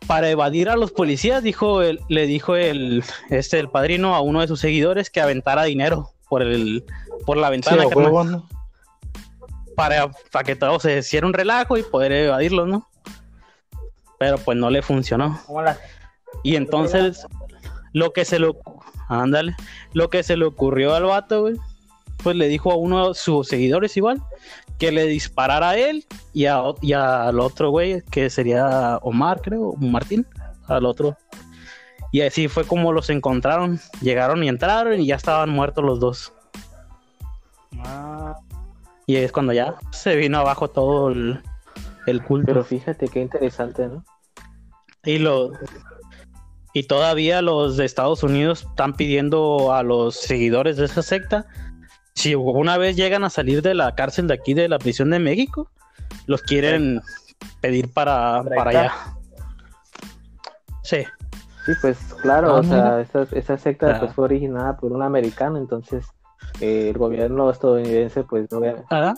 [0.07, 4.41] Para evadir a los policías, dijo el- le dijo el, este, el padrino a uno
[4.41, 6.83] de sus seguidores que aventara dinero por, el,
[7.25, 8.49] por la Sí, ventana carnal, huevo, ¿no?
[9.75, 12.87] para, para que todo se hiciera un relajo y poder evadirlos, ¿no?
[14.19, 15.39] Pero pues no le funcionó.
[16.43, 17.25] Y entonces,
[17.91, 19.55] lo que se le ocu- ándale,
[19.93, 21.55] lo que se le ocurrió al vato, güey,
[22.25, 24.19] pues le dijo a uno de sus seguidores igual
[24.79, 29.69] que le disparara a él y, a, y al otro güey, que sería Omar, creo,
[29.69, 30.25] o Martín,
[30.65, 31.15] al otro.
[32.11, 33.79] Y así fue como los encontraron.
[34.01, 36.33] Llegaron y entraron y ya estaban muertos los dos.
[37.77, 38.35] Ah,
[39.05, 41.43] Y es cuando ya se vino abajo todo el,
[42.07, 42.47] el culto.
[42.47, 44.03] Pero fíjate qué interesante, ¿no?
[45.03, 45.51] Y lo
[46.73, 51.45] y todavía los de Estados Unidos están pidiendo a los seguidores de esa secta
[52.15, 55.19] si una vez llegan a salir de la cárcel de aquí de la prisión de
[55.19, 55.69] México,
[56.25, 57.01] los quieren
[57.61, 58.93] pedir para, Para allá.
[60.81, 61.03] Sí,
[61.65, 63.99] Sí, pues claro, Ah, o sea, esa, esa secta Ah.
[63.99, 66.05] pues fue originada por un americano, entonces
[66.61, 69.15] eh, el gobierno estadounidense pues no ¿Ah?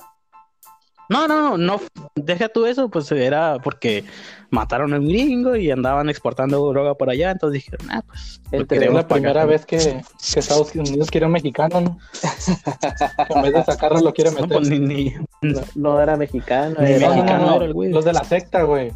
[1.09, 1.81] No, no, no, no,
[2.15, 4.03] deja tú eso, pues era porque
[4.49, 8.59] mataron a un gringo y andaban exportando droga por allá, entonces dijeron, ah, pues lo
[8.59, 9.47] Entre la primera pagar".
[9.47, 11.97] vez que, que Estados Unidos quiere un mexicano, ¿no?
[13.35, 14.57] en vez de sacarlo, lo quiere No, meter.
[14.57, 17.65] pues, ni- ni- no, no era mexicano, Ni era- No, no, no, mexicano no, era
[17.65, 17.89] el güey.
[17.91, 18.91] Los de la secta, güey.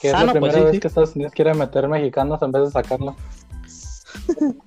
[0.00, 0.80] Que es Ah, la no, pues primera sí, vez sí.
[0.80, 3.16] que Estados Unidos quiere meter mexicanos en vez de sacarlo.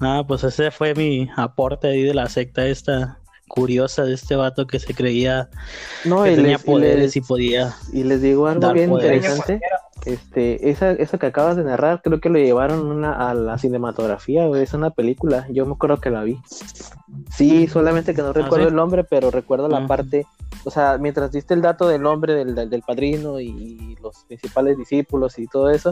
[0.00, 4.66] Ah, pues ese fue mi aporte ahí de la secta esta curiosa de este vato
[4.66, 5.48] que se creía
[6.04, 7.74] no, que y tenía les, y poderes les- y podía.
[7.92, 9.24] y les digo algo bien poderes.
[9.24, 9.60] interesante.
[10.04, 14.46] Este, esa, eso que acabas de narrar, creo que lo llevaron una, a la cinematografía,
[14.56, 16.38] es una película, yo me acuerdo que la vi.
[17.36, 18.68] Sí, solamente que no recuerdo ¿sí?
[18.68, 19.86] el nombre, pero recuerdo la Ah.
[19.88, 20.24] parte,
[20.64, 24.76] o sea, mientras diste el dato del nombre del, del, del padrino y los principales
[24.78, 25.90] discípulos y todo eso,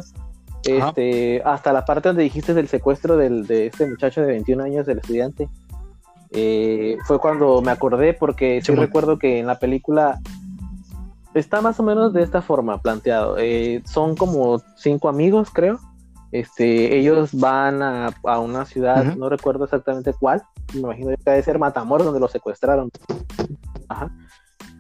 [0.78, 0.88] Ajá.
[0.90, 4.86] este, hasta la parte donde dijiste del secuestro del, de este muchacho de 21 años,
[4.86, 5.48] del estudiante,
[6.34, 10.20] eh, fue cuando me acordé porque sí recuerdo que en la película
[11.34, 13.36] está más o menos de esta forma planteado.
[13.38, 15.78] Eh, son como cinco amigos, creo.
[16.32, 20.42] Este, ellos van a, a una ciudad, no recuerdo exactamente cuál,
[20.72, 22.90] me imagino que debe ser Matamoros, donde los secuestraron.
[23.88, 24.10] Ajá.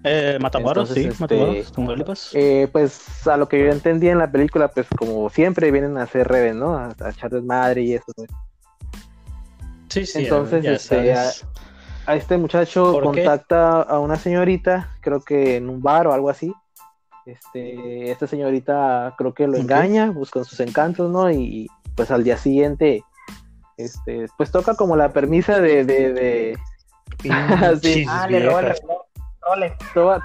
[0.02, 2.30] Eh, Matamoros, sí, Matamoros, este, Tamaulipas.
[2.34, 6.02] Eh, pues a lo que yo entendí en la película, pues como siempre vienen a
[6.02, 6.76] hacer redes, ¿no?
[6.76, 8.12] A, a echar desmadre y eso.
[8.16, 8.24] ¿no?
[9.94, 11.46] Sí, sí, entonces, ya este, sabes.
[12.06, 16.52] A este muchacho contacta a una señorita, creo que en un bar o algo así.
[17.24, 21.30] Este, esta señorita creo que lo engaña, busca sus encantos, ¿no?
[21.30, 23.02] Y pues al día siguiente,
[23.78, 26.58] este, pues toca como la permisa de, de, de-
[27.22, 28.74] Pinches Ah, le robó el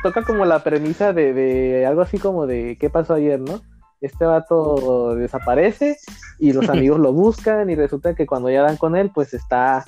[0.01, 3.61] toca como la premisa de, de algo así como de qué pasó ayer, ¿no?
[4.01, 5.97] Este vato desaparece
[6.39, 9.85] y los amigos lo buscan y resulta que cuando ya dan con él, pues está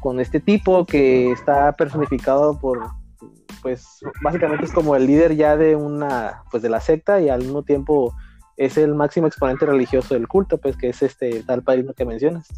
[0.00, 2.80] con este tipo que está personificado por,
[3.62, 7.40] pues básicamente es como el líder ya de una, pues de la secta y al
[7.40, 8.14] mismo tiempo
[8.56, 12.48] es el máximo exponente religioso del culto, pues que es este tal padrino que mencionas.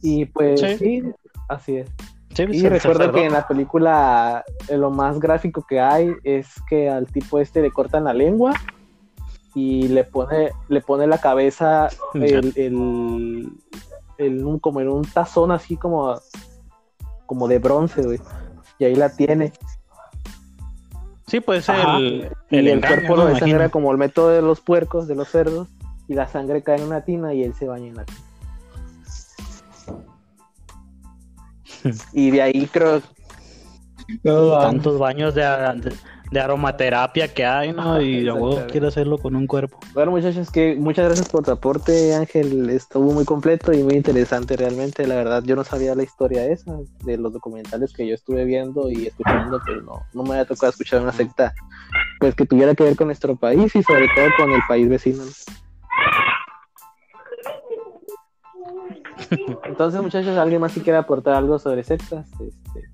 [0.00, 0.76] Y pues Sí.
[0.76, 1.02] sí,
[1.48, 1.88] así es.
[2.34, 6.88] Sí, Y recuerdo que en la película eh, lo más gráfico que hay es que
[6.88, 8.52] al tipo este le cortan la lengua
[9.54, 13.52] y le pone, le pone la cabeza el, el-
[14.18, 16.14] el- un- como en un tazón así como,
[17.26, 18.20] como de bronce, güey.
[18.78, 19.52] Y ahí la tiene.
[21.26, 21.96] Sí, pues Ajá.
[21.98, 23.24] el, Y el, engaño, cuerpo ¿no?
[23.24, 25.68] lo desangra como el método de los puercos, de los cerdos,
[26.06, 28.18] y la sangre cae en una tina y él se baña en la tina.
[32.12, 33.00] y de ahí creo
[34.22, 35.96] Tantos baños de, de-
[36.30, 38.00] de aromaterapia que hay, ¿no?
[38.00, 38.72] Y luego Exactamente.
[38.72, 39.78] quiero hacerlo con un cuerpo.
[39.92, 42.70] Bueno, muchachos, que muchas gracias por tu aporte, Ángel.
[42.70, 45.06] Estuvo muy completo y muy interesante realmente.
[45.06, 48.90] La verdad, yo no sabía la historia esa de los documentales que yo estuve viendo
[48.90, 51.54] y escuchando, pero no, no me había tocado escuchar una secta
[52.20, 55.22] pues que tuviera que ver con nuestro país y sobre todo con el país vecino.
[59.64, 62.28] Entonces, muchachos, ¿alguien más si quiere aportar algo sobre sectas?
[62.40, 62.88] Este,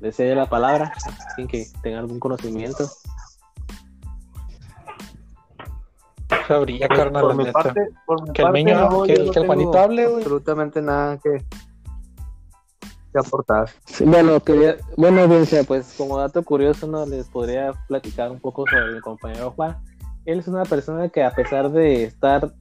[0.00, 0.92] les cede la palabra,
[1.36, 2.88] sin que tenga algún conocimiento.
[6.48, 7.62] Sabría, carnal, por la mi neta.
[7.62, 10.06] parte, por mi Que el niño, no, que el- no que el tengo Juanito hable,
[10.06, 10.22] güey.
[10.22, 11.30] Absolutamente nada que,
[13.12, 13.68] que aportar.
[13.84, 17.04] Sí, bueno, quería, bueno, audiencia, pues como dato curioso, ¿no?
[17.06, 19.76] Les podría platicar un poco sobre mi compañero Juan.
[20.24, 22.52] Él es una persona que a pesar de estar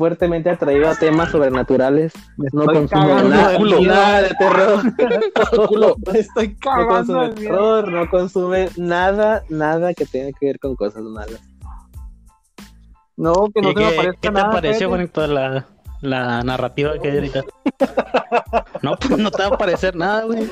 [0.00, 3.80] fuertemente atraído a temas sobrenaturales, no estoy consume cagando nada, de miedo.
[3.82, 4.82] nada de terror.
[5.68, 5.96] Culo.
[6.14, 11.38] Estoy no consume terror, no consume nada, nada que tenga que ver con cosas malas.
[13.18, 14.50] No, que no ¿Y se me qué, aparezca qué te nada.
[14.50, 14.88] pareció.
[14.88, 15.66] Juanito, la,
[16.00, 17.42] la narrativa que hay ahorita?
[18.82, 20.48] No, pues no te va a parecer nada, güey.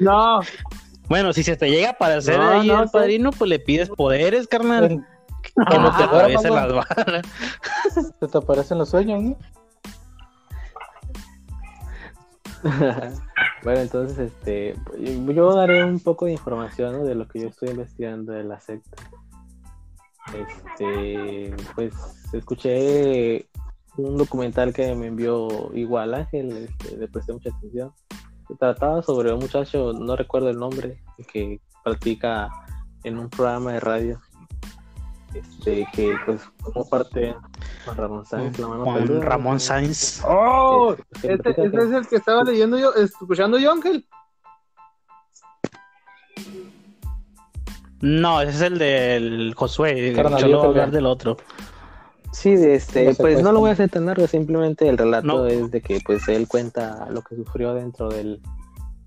[0.00, 0.40] No,
[1.08, 2.92] Bueno, si se te llega a aparecer No, ahí no, el sí.
[2.92, 5.02] padrino, pues le pides poderes, carnal.
[5.54, 6.86] Cuando te las balas.
[8.20, 9.36] Se te aparecen los sueños, ¿no?
[13.64, 17.04] bueno, entonces, este, yo- yo daré un poco de información ¿no?
[17.04, 19.02] de lo que yo estoy investigando de la secta.
[20.34, 21.94] Este, pues
[22.32, 23.48] escuché
[23.96, 27.92] un documental que me envió igual Ángel, este, le presté mucha atención.
[28.46, 32.48] Se trataba sobre un muchacho, no recuerdo el nombre, que practica
[33.04, 34.20] en un programa de radio.
[35.34, 37.34] Este, que pues como parte
[37.84, 39.60] Juan Ramón Sáenz, la mano Juan peluda, Ramón.
[39.60, 40.22] Sáenz.
[40.26, 44.06] Oh, Este, que este, este es el que estaba leyendo yo, escuchando yo, Ángel.
[48.00, 50.12] No, ese es el del Josué.
[50.14, 51.36] Carnalillo Yo lo voy a hablar del otro.
[52.32, 55.26] Sí, de este, Lo pues no lo voy a hacer tan largo, simplemente el relato
[55.26, 55.46] No.
[55.46, 58.40] es de que pues él cuenta lo que sufrió dentro del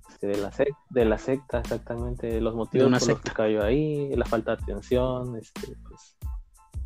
[0.10, 3.64] este, de la secta, de la secta exactamente, los motivos una por los que cayó
[3.64, 5.93] ahí, la falta de atención, este, pues,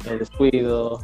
[0.08, 1.00] el descuido.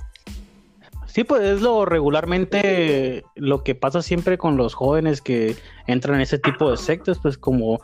[1.13, 6.21] Sí, pues es lo regularmente lo que pasa siempre con los jóvenes que entran en
[6.21, 7.81] ese tipo de sectas, pues como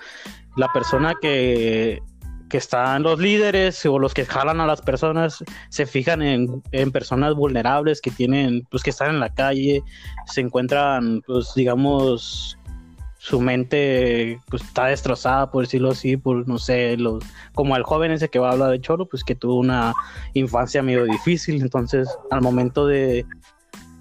[0.58, 2.02] la persona que,
[2.50, 6.92] que están los líderes o los que jalan a las personas se fijan en, en
[6.92, 9.84] personas vulnerables que tienen, pues que están en la calle,
[10.26, 12.59] se encuentran, pues digamos,
[13.20, 17.22] su mente pues, está destrozada, por decirlo así, por no sé, los,
[17.54, 19.94] como el joven ese que va a hablar de Cholo, pues que tuvo una
[20.34, 23.26] infancia medio difícil, entonces al momento de,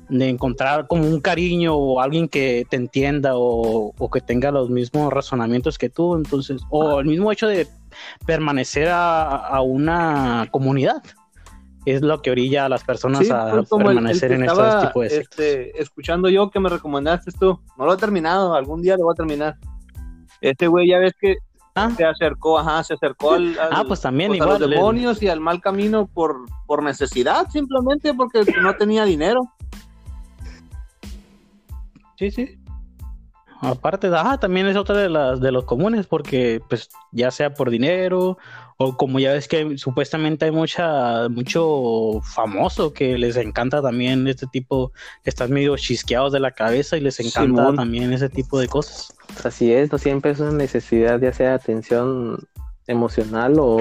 [0.08, 4.70] de encontrar como un cariño o alguien que te entienda o, o que tenga los
[4.70, 7.66] mismos razonamientos que tú, entonces, o el mismo hecho de
[8.24, 11.02] permanecer a, a una comunidad,
[11.92, 15.02] es lo que orilla a las personas Sí, a el- el permanecer en este tipo
[15.02, 15.38] de sectas.
[15.38, 17.60] este, escuchando yo que me recomendaste tú.
[17.76, 19.56] No lo he terminado, algún día lo voy a terminar.
[20.40, 21.36] Este güey ya ves que
[21.74, 21.90] Ah.
[21.96, 24.60] se acercó, ajá, se acercó al, al- Ah, pues también pues, a igual.
[24.60, 29.40] los el- demonios y al mal camino por, por necesidad, simplemente porque no tenía dinero.
[32.16, 32.58] Sí, sí.
[33.60, 37.70] Aparte, ah, también es otra de las de los comunes, porque pues ya sea por
[37.70, 38.38] dinero,
[38.76, 44.46] o como ya ves que supuestamente hay mucha, mucho famoso que les encanta también este
[44.46, 44.92] tipo,
[45.24, 47.76] que están medio chisqueados de la cabeza y les encanta Simón.
[47.76, 49.12] también ese tipo de cosas.
[49.44, 52.38] Así es, no siempre es una necesidad ya sea de atención
[52.86, 53.78] emocional o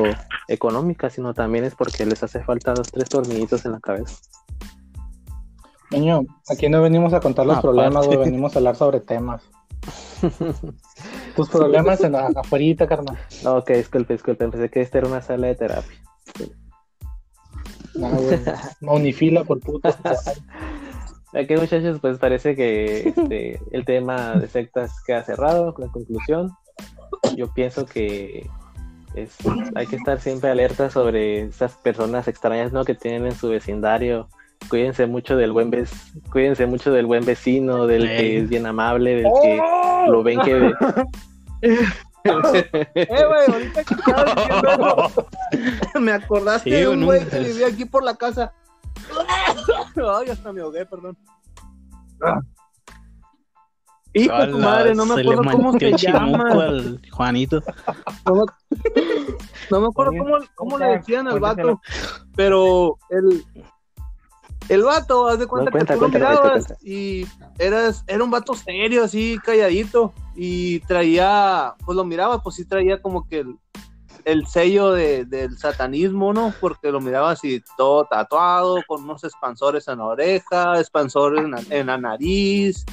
[0.47, 4.15] económica, sino también es porque les hace falta dos, tres tornillitos en la cabeza.
[5.91, 7.67] Niño, aquí no venimos a contar los Aparte.
[7.67, 9.41] problemas, güey, venimos a hablar sobre temas.
[11.35, 13.17] Tus problemas en la afuerita, carnal.
[13.43, 15.97] No, ok, disculpe, disculpe, pensé que esta era una sala de terapia.
[17.95, 18.39] No, güey.
[18.81, 19.97] Maunifila por puta.
[21.33, 26.51] Aquí muchachos, pues parece que este, el tema de sectas queda cerrado con la conclusión.
[27.35, 28.49] Yo pienso que
[29.13, 29.37] es,
[29.75, 32.85] hay que estar siempre alerta sobre esas personas extrañas ¿no?
[32.85, 34.29] que tienen en su vecindario.
[34.69, 35.89] Cuídense mucho del buen vec-
[36.31, 39.61] cuídense mucho del buen vecino, del que es bien amable, del que
[40.09, 40.73] lo ven que
[42.23, 47.39] Eh, güey, ahorita que estabas diciendo eso, me acordaste Sí, de un no, güey que
[47.39, 48.51] vivía aquí por la casa.
[49.95, 51.17] Ay, hasta me ahogué, perdón.
[54.13, 56.43] Hijo de tu madre, no me acuerdo cómo se llama.
[56.51, 57.61] al Juanito.
[58.25, 58.41] No me,
[59.71, 61.79] no me acuerdo cómo, cómo le decían al vato,
[62.35, 63.45] pero el,
[64.69, 66.75] el vato, haz de cuenta cuenta, que tú lo cuenta, mirabas cuenta.
[66.83, 67.25] y
[67.57, 73.01] eras, era un vato serio, así calladito, y traía, pues lo mirabas, pues sí traía
[73.01, 73.55] como que el,
[74.25, 76.53] el sello de- del satanismo, ¿no?
[76.59, 81.61] Porque lo miraba así todo tatuado, con unos expansores en la oreja, expansores en la,
[81.69, 82.85] en la nariz,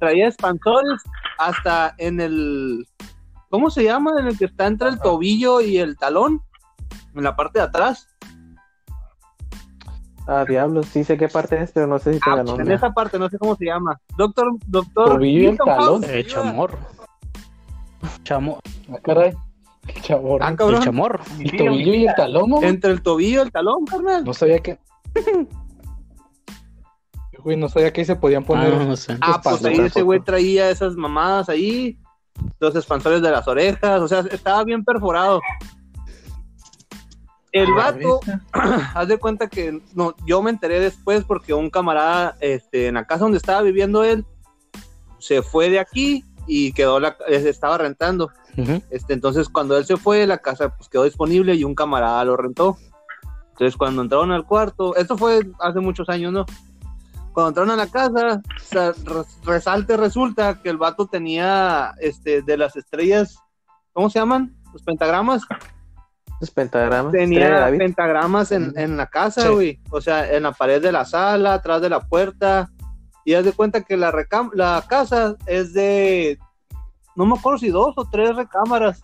[0.00, 1.02] traía expansores
[1.38, 2.86] hasta en el,
[3.50, 4.12] ¿cómo se llama?
[4.18, 6.40] En el que está entre el tobillo y el talón,
[7.14, 8.07] en la parte de atrás.
[10.30, 12.58] Ah, diablos, sí sé qué parte es, pero no sé si te Ah, la pues
[12.60, 13.98] en esa parte, no sé cómo se llama.
[14.16, 15.08] Doctor, doctor.
[15.14, 16.04] Tobillo y el talón.
[16.04, 16.78] Eh, chamor.
[18.24, 18.58] Chamo,
[18.92, 19.32] Ah, caray.
[19.88, 20.42] El chabón.
[20.42, 20.82] Ah, el cabrón.
[20.82, 21.20] chamor.
[21.38, 22.62] El tobillo y el talón, ¿no?
[22.62, 24.22] Entre el tobillo y el talón, carnal.
[24.24, 24.78] No sabía que.
[27.42, 28.74] Güey, no sabía que ahí se podían poner.
[28.74, 29.16] Ah, no sé.
[29.20, 31.96] Ah, pues ahí ese güey traía esas mamadas ahí,
[32.58, 35.40] los expansores de las orejas, o sea, estaba bien perforado.
[37.52, 38.20] El vato,
[38.94, 43.06] haz de cuenta que no, yo me enteré después porque un camarada, este, en la
[43.06, 44.24] casa donde estaba viviendo él,
[45.18, 48.30] se fue de aquí y quedó la, estaba rentando.
[48.90, 52.36] Este, entonces, cuando él se fue, la casa pues, quedó disponible y un camarada lo
[52.36, 52.76] rentó.
[53.50, 56.44] Entonces, cuando entraron al cuarto, esto fue hace muchos años, ¿no?
[57.32, 62.56] Cuando entraron a la casa, sa- res- resalte resulta que el vato tenía este, de
[62.56, 63.38] las estrellas,
[63.92, 64.56] ¿cómo se llaman?
[64.72, 65.42] Los pentagramas.
[66.40, 67.12] Los pentagramas.
[67.12, 69.48] Tenía pentagramas en, en la casa, Sí.
[69.48, 69.80] güey.
[69.90, 72.70] O sea, en la pared de la sala, atrás de la puerta.
[73.24, 76.38] Y haz de cuenta que la, recam- la casa es de,
[77.16, 79.02] no me acuerdo si dos o tres recámaras.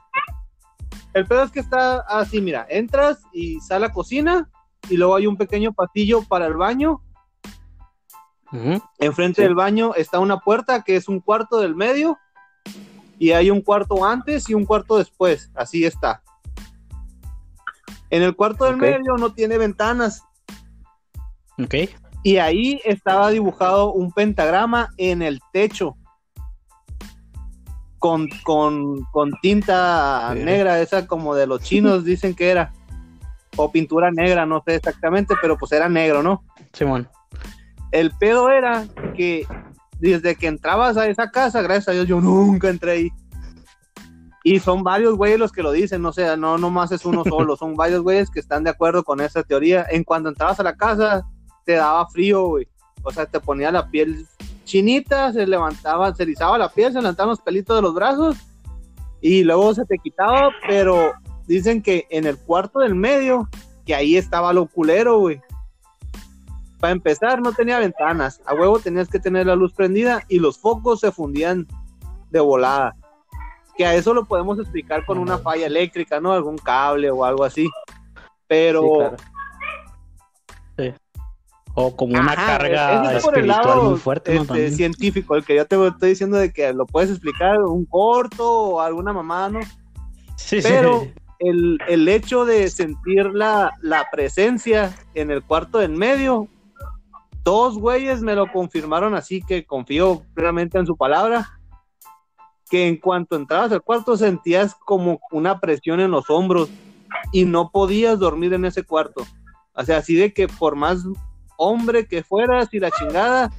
[1.12, 4.48] El pedo es que está así, mira, entras y sala cocina
[4.88, 7.00] y luego hay un pequeño pasillo para el baño.
[8.98, 9.46] Enfrente Sí.
[9.46, 12.16] del baño está una puerta que es un cuarto del medio
[13.18, 15.50] y hay un cuarto antes y un cuarto después.
[15.54, 16.22] Así está.
[18.10, 20.22] En el cuarto del medio no tiene ventanas
[21.58, 21.74] Ok.
[22.22, 25.96] y ahí estaba dibujado un pentagrama en el techo
[27.98, 32.72] con, con, con tinta negra, esa como de los chinos dicen que era,
[33.56, 36.44] o pintura negra, no sé exactamente, pero pues era negro, ¿no?
[36.72, 37.08] Simón.
[37.92, 38.86] El pedo era
[39.16, 39.46] que
[40.00, 43.12] desde que entrabas a esa casa, gracias a Dios, yo nunca entré ahí.
[44.46, 47.56] Y son varios güeyes los que lo dicen, no sé, no nomás es uno solo,
[47.56, 49.86] son varios güeyes que están de acuerdo con esa teoría.
[49.90, 51.26] En cuanto entrabas a la casa,
[51.64, 52.68] te daba frío, güey.
[53.02, 54.26] O sea, te ponía la piel
[54.64, 58.36] chinita, se levantaba, se erizaba la piel, se levantaban los pelitos de los brazos
[59.20, 61.12] y luego se te quitaba, pero
[61.46, 63.48] dicen que en el cuarto del medio,
[63.86, 65.40] que ahí estaba lo culero, güey.
[66.78, 68.42] Para empezar, no tenía ventanas.
[68.44, 71.66] A huevo tenías que tener la luz prendida y los focos se fundían
[72.30, 72.94] de volada.
[73.76, 76.32] Que a eso lo podemos explicar con una falla eléctrica, ¿no?
[76.32, 77.68] Algún cable o algo así.
[78.46, 79.16] Pero Sí, claro.
[81.76, 84.42] O como una Ajá, carga es por el espiritual lado muy fuerte, ¿no?
[84.42, 84.72] este, También.
[84.76, 88.80] científico, el que yo te estoy diciendo de que lo puedes explicar un corto o
[88.80, 89.60] alguna mamá, ¿no?
[90.36, 90.68] Sí, sí.
[90.68, 91.06] pero-
[91.40, 96.46] El, el hecho de sentir la, la presencia en el cuarto del medio,
[97.42, 101.58] dos güeyes me lo confirmaron así que confío plenamente en su palabra,
[102.70, 106.68] que en cuanto entrabas al cuarto sentías como una presión en los hombros
[107.32, 109.24] y no podías dormir en ese cuarto.
[109.74, 111.04] O sea, así de que por más
[111.56, 113.50] hombre que fueras y la chingada,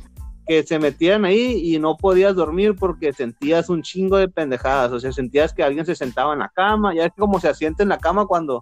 [0.48, 5.00] que se metían ahí y no podías dormir porque sentías un chingo de pendejadas, o
[5.00, 7.90] sea, sentías que alguien se sentaba en la cama, ya es como se asienta en
[7.90, 8.62] la cama cuando,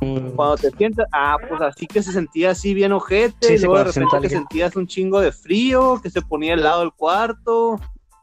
[0.00, 3.58] Mm, cuando te sientas, ah, pues así que se sentía así bien ojete, Sí, y
[3.58, 6.92] luego de repente que sentías un chingo de frío, que se ponía al lado del
[6.92, 7.78] cuarto,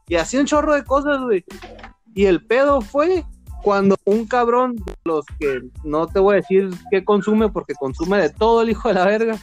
[0.08, 1.44] y así un chorro de cosas, güey.
[2.14, 3.24] Y el pedo fue
[3.62, 8.30] cuando un cabrón, los que no te voy a decir qué consume, porque consume de
[8.30, 9.38] todo el hijo de la verga,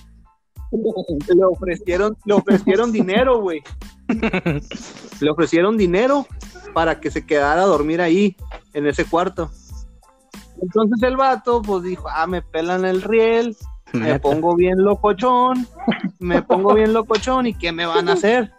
[0.71, 3.61] le ofrecieron, le ofrecieron dinero, güey.
[5.21, 6.27] Le ofrecieron dinero
[6.73, 8.35] para que se quedara a dormir ahí,
[8.73, 9.49] en ese cuarto.
[10.61, 13.55] Entonces el vato, pues dijo, ah, me pelan el riel,
[13.93, 15.67] me pongo bien locochón,
[16.19, 18.51] me pongo bien locochón, ¿y qué me van a hacer?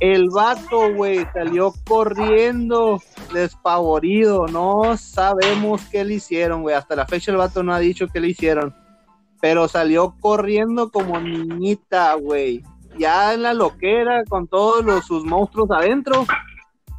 [0.00, 3.00] El vato, güey, salió corriendo,
[3.32, 8.08] despavorido, no sabemos qué le hicieron, güey, hasta la fecha el vato no ha dicho
[8.08, 8.74] qué le hicieron,
[9.40, 12.62] pero salió corriendo como niñita, güey,
[12.98, 16.26] ya en la loquera, con todos los, sus monstruos adentro,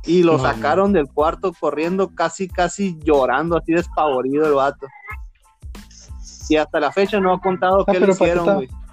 [0.05, 4.87] y lo No, sacaron del cuarto corriendo, casi, casi llorando, así despavorido el vato.
[6.47, 8.84] Y hasta la fecha no ha contado Ah, qué le pero ¿para qué hicieron, está?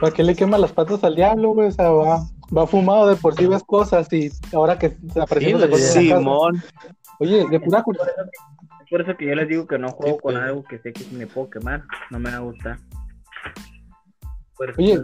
[0.00, 1.68] ¿Para qué le quema las patas al diablo, güey?
[1.68, 2.22] O sea, va,
[2.56, 5.86] va fumado de por sí ves cosas y ahora que se apareció Sí, de cosas
[5.94, 6.00] casa.
[6.00, 6.62] Simón.
[7.18, 8.14] Oye, de pura curiosidad.
[8.82, 10.92] Es por eso que yo les digo que no juego Sí, con algo que sé
[10.92, 11.84] que me puedo quemar.
[12.10, 12.78] No me va a gustar.
[14.56, 14.98] Por eso- Oye,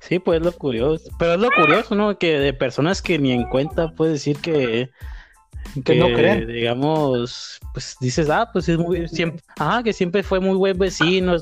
[0.00, 1.10] Sí, pues es lo curioso.
[1.18, 2.16] Pero es lo curioso, ¿no?
[2.18, 4.90] Que de personas que ni en cuenta puedes decir que.
[5.84, 6.46] Que no creen.
[6.46, 9.06] Digamos, pues dices, ah, pues es muy.
[9.08, 11.36] Siempre, ajá, que siempre fue muy buen vecino,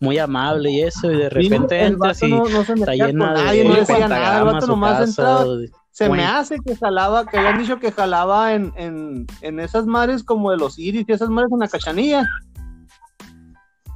[0.00, 3.34] muy amable y eso, y de repente el entras y no, no se está llena
[3.34, 5.46] de, nadie, no de decía nada, el vato nomás casa, entraba.
[5.90, 10.24] Se me hace que jalaba, que habían dicho que jalaba en, en, en esas mares
[10.24, 12.28] como de los iris y esas mares en la cachanilla.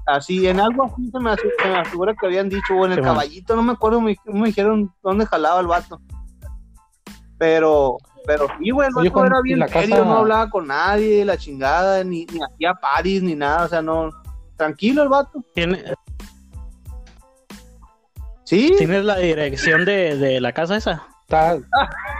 [0.07, 2.93] Así, en algo así se me, hace- se me asegura que habían dicho, o en
[2.93, 6.01] el Sí, caballito, no me acuerdo, me, me dijeron dónde jalaba el vato.
[7.37, 7.99] Pero,
[8.29, 10.51] pero sí, güey, el Oye, vato Juan, era ¿y bien la serio, casa- no hablaba
[10.51, 14.11] con nadie, la chingada, ni, ni hacía paris, ni nada, o sea, no,
[14.55, 15.43] tranquilo el vato.
[15.55, 15.83] ¿Tiene-
[18.45, 21.07] Sí, ¿Tienes la dirección de, de la casa esa?
[21.23, 21.57] está,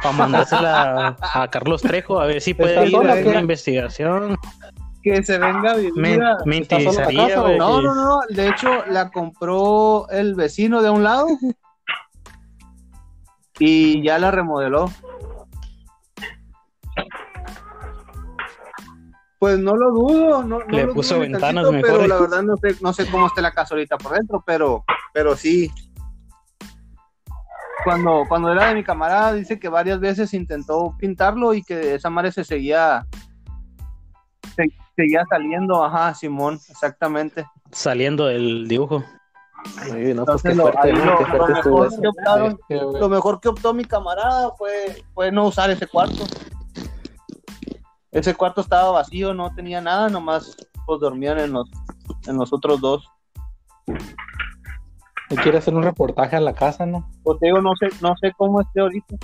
[0.03, 3.01] Para mandársela a Carlos Trejo, a ver si puede ¿Está ir a
[3.31, 4.37] una investigación.
[5.03, 7.59] que se venga a vivir Me, me ¿Está sola la interesaría, casa o- güey.
[7.59, 11.27] No, no, no, de hecho la compró el vecino de un lado
[13.59, 14.91] y ya la remodeló.
[19.39, 22.09] Pues no lo dudo, no, no Le lo puso dudo ventanas tantito, Pero mejores.
[22.09, 25.37] la verdad no sé, no sé cómo está la casa ahorita por dentro, pero, pero
[25.37, 25.71] sí.
[27.85, 32.11] Cuando, cuando era de mi camarada dice que varias veces intentó pintarlo y que esa
[32.11, 33.07] madre se seguía
[34.57, 37.47] se- seguía saliendo, ajá, Simón, exactamente.
[37.71, 39.05] Saliendo del dibujo.
[40.15, 40.75] No, pues lo, mejor
[41.93, 42.59] optaron-
[43.01, 46.25] lo mejor que optó mi camarada fue, fue no usar ese cuarto.
[48.13, 50.57] Ese cuarto estaba vacío, no tenía nada, nomás
[50.87, 51.69] pues dormían en los,
[52.27, 53.05] en los otros dos.
[55.31, 57.07] Y quiere hacer un reportaje a la casa, ¿no?
[57.23, 59.17] Pues te digo, no sé, no sé cómo esté ahorita.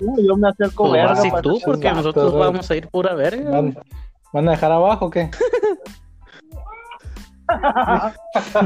[0.00, 2.44] Uh, yo me acerco Pues verga vas y para- tú, porque gato, nosotros güey.
[2.44, 3.50] vamos a ir pura verga.
[3.50, 3.78] ¿Van,
[4.32, 5.30] van a dejar abajo o qué?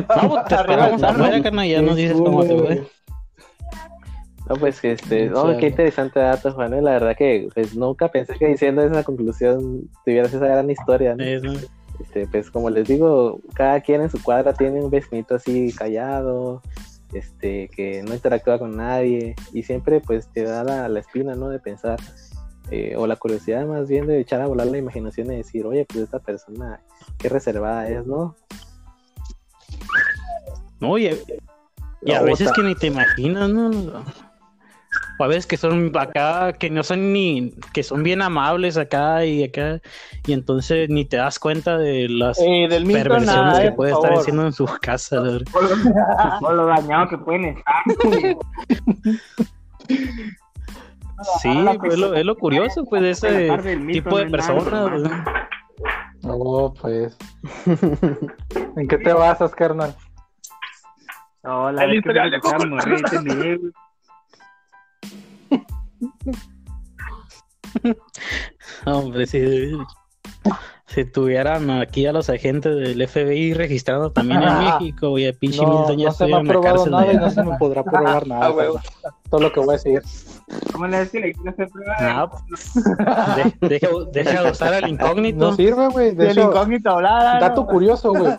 [0.09, 2.86] Vamos, te Arriba esperamos afuera, carnal, ya nos dices cómo te fue.
[4.49, 5.59] No, pues este, no, Claro.
[5.59, 6.74] qué interesante dato, Juan.
[6.74, 11.14] eh, La verdad que pues nunca pensé que diciendo esa conclusión tuvieras esa gran historia,
[11.16, 11.24] ¿no?
[11.24, 11.53] Eso.
[12.01, 16.61] Este, pues como les digo, cada quien en su cuadra tiene un vecinito así callado,
[17.12, 21.49] este, que no interactúa con nadie y siempre pues te da la, la espina, ¿no?
[21.49, 21.99] De pensar,
[22.70, 25.86] eh, o la curiosidad más bien de echar a volar la imaginación y decir, oye,
[25.88, 26.80] pues esta persona,
[27.18, 28.34] qué reservada es, ¿no?
[30.80, 31.11] No, y,
[32.03, 33.70] y a veces que ni te imaginas, ¿no?
[35.18, 39.24] O a veces que son acá, que no son ni, que son bien amables acá
[39.24, 39.80] y acá,
[40.26, 44.09] y entonces ni te das cuenta de las Eh, del perversiones nada, que puede estar
[44.09, 44.20] favor.
[44.20, 45.42] haciendo en sus casas.
[46.40, 47.74] Por lo dañado que pueden estar.
[51.40, 53.49] Sí, pues es lo, es lo curioso, pues, de ese
[53.92, 54.90] tipo de personas.
[54.90, 55.03] pues,
[56.22, 56.74] ¿no?
[56.80, 57.16] Pues.
[58.76, 59.95] ¿En qué te basas, carnal?
[61.45, 63.61] No, la vez que me morir.
[68.86, 69.72] Hombre, si,
[70.86, 75.62] si tuvieran aquí a los agentes del FBI registrando también en México, güey, el pinche
[75.62, 78.26] No, Milton ya no se me ha probado nada y no se me podrá probar
[78.26, 78.46] nada.
[78.48, 79.11] Ah.
[79.30, 80.02] Todo lo que voy a decir.
[80.72, 81.20] ¿Cómo le decía?
[81.20, 81.94] Le hacer prueba.
[81.98, 82.30] Ah,
[83.61, 85.38] de- deja, deja de usar al incógnito.
[85.38, 86.14] No sirve, güey.
[86.14, 87.40] De Del hecho, incógnito hablada.
[87.40, 87.66] dato ¿no?
[87.66, 88.34] curioso, güey.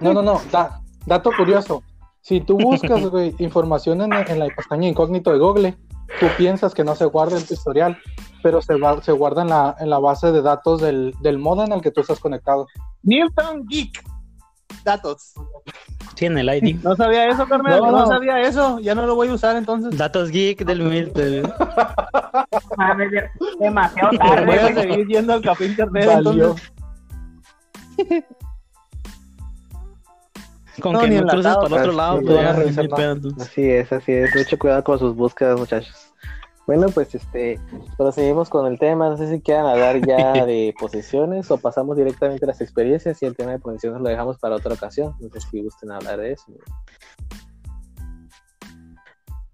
[0.00, 0.40] No, no, no.
[0.50, 1.82] da- dato curioso.
[2.20, 5.78] Si tú buscas, güey, información en, en la pestaña incógnito de Google,
[6.20, 7.98] tú piensas que no se guarda en tu historial,
[8.42, 11.64] pero se, va- se guarda en la, en la base de datos del, del modo
[11.64, 12.66] en el que tú estás conectado.
[13.02, 14.02] Newton Geek.
[14.84, 15.34] Datos.
[16.14, 16.76] Tiene el ID.
[16.82, 17.80] No sabía eso, carnal.
[17.80, 18.06] No, No, no.
[18.06, 18.78] sabía eso.
[18.80, 19.96] Ya no lo voy a usar entonces.
[19.98, 21.52] Datos geek del Milton.
[23.60, 24.74] Demasiado Voy tarde, a güey.
[24.74, 26.54] seguir yendo al café internet Valió.
[27.96, 28.24] entonces.
[30.80, 32.58] Con No, que ni no cruces para el otro lado, No pues van a ya,
[32.58, 32.88] revisar.
[33.40, 34.34] Así es, así es.
[34.34, 36.12] Mucho cuidado con sus búsquedas, muchachos.
[36.66, 37.58] Bueno, pues este,
[37.96, 39.08] proseguimos con el tema.
[39.08, 43.26] No sé si quieran hablar ya de posiciones o pasamos directamente a las experiencias y
[43.26, 45.14] el tema de posiciones lo dejamos para otra ocasión.
[45.20, 46.44] No sé si gusten hablar de eso.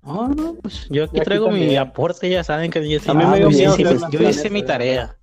[0.03, 3.67] No, no, pues yo aquí traigo mi aporte, ya saben que yo, Ah, me hice-
[3.67, 4.09] hacerla.
[4.11, 5.17] yo hice mi tarea.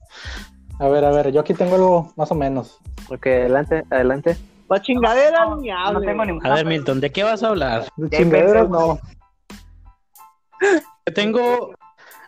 [0.79, 2.79] A ver, a ver, yo aquí tengo algo más o menos.
[3.09, 4.37] Ok, adelante, adelante.
[4.71, 6.07] La chingadera ni No hable.
[6.07, 6.45] tengo ningún.
[6.47, 7.85] A ver, Milton, ¿de qué vas a hablar?
[7.97, 8.97] De chingaderas, no.
[10.61, 11.73] Yo tengo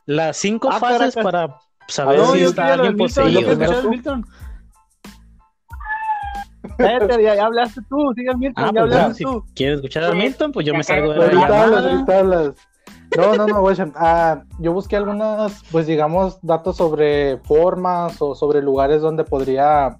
[0.05, 3.89] las cinco Ah, fases para saber No, si yo está alguien Milton, yo poseído.
[3.89, 4.25] Milton.
[6.77, 9.45] Cállate, ya, ya hablaste tú, sigue Milton, Ah, ya pues hablaste si tú.
[9.53, 11.91] quieres escuchar a Milton, pues yo me salgo de la llamada.
[11.91, 12.51] ahorita hablas.
[13.15, 13.77] No, no, no, güey.
[13.95, 19.97] Ah, yo busqué algunas, pues digamos, datos sobre formas o sobre lugares donde podría,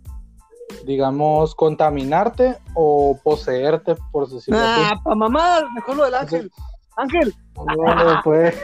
[0.86, 6.52] digamos, contaminarte o poseerte, por decirlo Ah, pa' mamá, mejor lo del Ángel.
[6.96, 7.80] Ángel, así.
[7.80, 8.56] No, pues.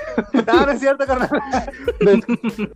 [0.46, 1.30] no, no es cierto, carnal.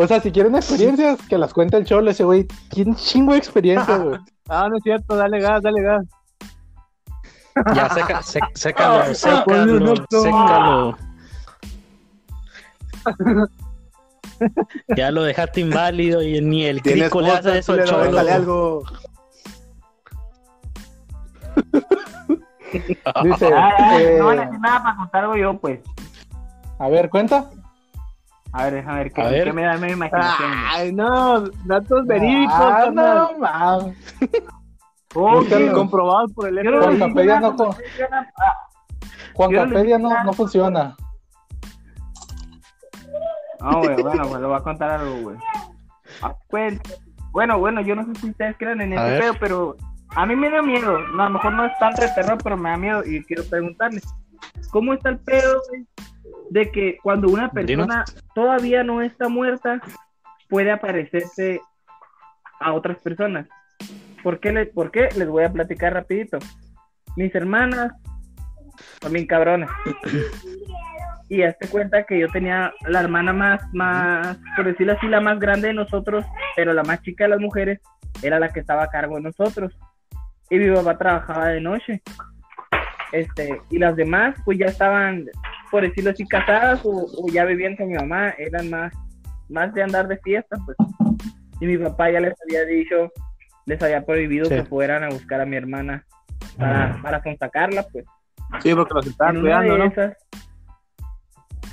[0.00, 2.46] O sea, si quieren experiencias, que las cuente el cholo ese güey.
[2.70, 4.20] Tiene chingo de experiencia, güey.
[4.48, 6.06] Ah, no es cierto, dale gas, dale gas.
[7.74, 10.96] Ya, seca, se- sécalo, sécalo, sécalo.
[14.96, 18.18] Ya lo dejaste inválido y ni el crico le hace eso al cholo.
[18.18, 18.82] algo.
[23.24, 25.80] Dice, Ah, ah, eh, no van a decir nada para contar algo yo, pues.
[26.78, 27.50] a ver, cuenta.
[28.52, 29.44] A ver, déjame ver qué, A ver.
[29.44, 30.50] qué me da mi imaginación.
[30.70, 33.16] Ay, no, datos verídicos, Ah, carnal.
[33.32, 33.96] no, mames.
[35.14, 35.42] Oh,
[35.74, 37.76] Comprobados por el no Juan Capedia no, ah,
[39.34, 40.24] Juan no Capedia no, nada.
[40.24, 40.96] no funciona.
[43.60, 45.36] No, güey, bueno, pues le voy a contar algo, güey.
[46.22, 46.78] Ah, pues,
[47.32, 49.20] bueno, bueno, yo no sé si ustedes creen en ver.
[49.20, 49.76] pedo, pero
[50.16, 50.98] a mí me da miedo.
[50.98, 53.44] No, a lo mejor no es tanto de terror, pero me da miedo y quiero
[53.44, 54.04] preguntarles.
[54.70, 55.86] ¿Cómo está el pedo, güey,
[56.50, 58.04] de que cuando una persona
[58.34, 59.80] todavía no está muerta,
[60.48, 61.60] puede aparecerse
[62.60, 63.46] a otras personas?
[64.22, 65.08] ¿Por qué, le- ¿Por qué?
[65.16, 66.38] Les voy a platicar rapidito.
[67.16, 67.92] Mis hermanas
[69.10, 69.70] bien cabronas.
[71.28, 75.38] Y hazte cuenta que yo tenía la hermana más, más, por decirlo así, la más
[75.38, 76.24] grande de nosotros,
[76.56, 77.80] pero la más chica de las mujeres
[78.22, 79.76] era la que estaba a cargo de nosotros.
[80.50, 82.02] Y mi papá trabajaba de noche.
[83.12, 85.26] Este, y las demás, pues ya estaban,
[85.70, 88.92] por decirlo así, casadas o, o ya vivían con mi mamá, eran más,
[89.48, 90.76] más de andar de fiesta, pues.
[91.60, 93.10] Y mi papá ya les había dicho,
[93.66, 94.54] les había prohibido Sí.
[94.56, 96.04] que fueran a buscar a mi hermana
[96.56, 98.04] para, para sacarla, pues
[98.60, 99.84] Sí, porque los estaban cuidando, ¿no?
[99.84, 100.16] esas,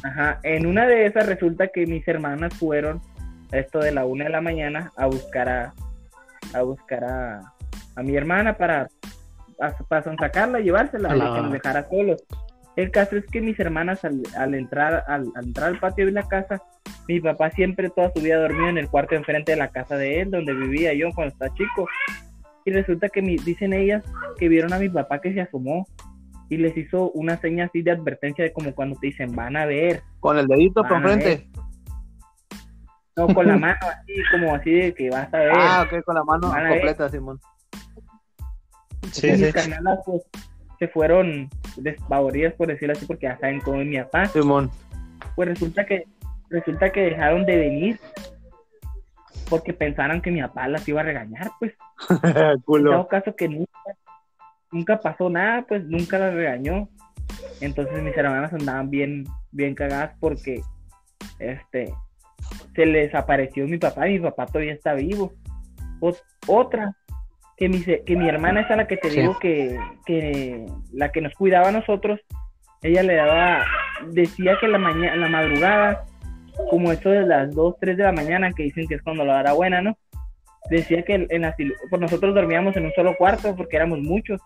[0.03, 3.01] ajá, en una de esas resulta que mis hermanas fueron
[3.51, 5.73] a esto de la una de la mañana a buscar a,
[6.53, 7.41] a buscar a,
[7.95, 8.87] a mi hermana para,
[9.59, 12.23] a- para sacarla, llevársela, A y la- que nos dejara solos.
[12.75, 16.11] El caso es que mis hermanas al, al entrar al, al entrar al patio de
[16.11, 16.61] la casa,
[17.07, 20.19] mi papá siempre toda su vida dormido en el cuarto enfrente de la casa de
[20.21, 21.87] él, donde vivía yo cuando estaba chico.
[22.65, 24.03] Y resulta que mi- dicen ellas
[24.37, 25.87] que vieron a mi papá que se asomó
[26.49, 29.65] y les hizo una seña así de advertencia de como cuando te dicen van a
[29.65, 31.47] ver, Con el dedito por frente.
[33.15, 35.53] no con la mano así como así de que vas a ver.
[35.55, 37.39] Ah, ok, con la mano completa, Simón.
[39.11, 39.43] Sí, y sí.
[39.45, 40.23] mis carnalas, pues,
[40.79, 44.25] se fueron despavoridas por decirlo así porque ya saben cómo es mi papá.
[44.27, 44.69] Simón.
[45.35, 46.05] Pues resulta que
[46.49, 47.99] resulta que dejaron de venir
[49.49, 51.73] porque pensaron que mi papá las iba a regañar, pues.
[52.23, 52.91] En Culo.
[52.91, 53.79] dado caso que nunca,
[54.75, 56.89] nunca pasó nada, pues nunca las regañó.
[57.61, 60.61] Entonces mis hermanas andaban bien, bien cagadas porque
[61.39, 61.93] este
[62.75, 65.33] se les apareció mi papá y mi papá todavía está vivo.
[66.01, 66.93] Ot- otra,
[67.57, 69.21] que mi, que mi hermana esa la que te Sí.
[69.21, 72.19] digo que, que la que nos cuidaba a nosotros,
[72.83, 73.63] ella le daba,
[74.11, 76.03] decía que la mañana, en la madrugada,
[76.69, 79.39] como eso de las 2, 3 de la mañana, que dicen que es cuando la
[79.39, 79.97] hora buena, ¿no?
[80.69, 81.55] Decía que en la
[81.89, 84.41] pues nosotros dormíamos en un solo cuarto porque éramos muchos.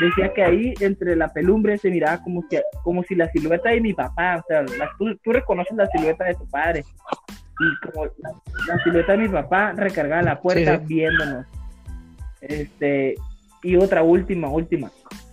[0.00, 3.80] Decía que ahí entre la pelumbre se miraba como si, como si la silueta de
[3.80, 6.84] mi papá, o sea, la- tú, tú reconoces la silueta de tu padre
[7.60, 8.30] y como la,
[8.68, 10.84] la silueta de mi papá recargada la puerta sí.
[10.86, 11.46] viéndonos.
[12.40, 13.14] Este
[13.62, 14.90] Y otra última, última.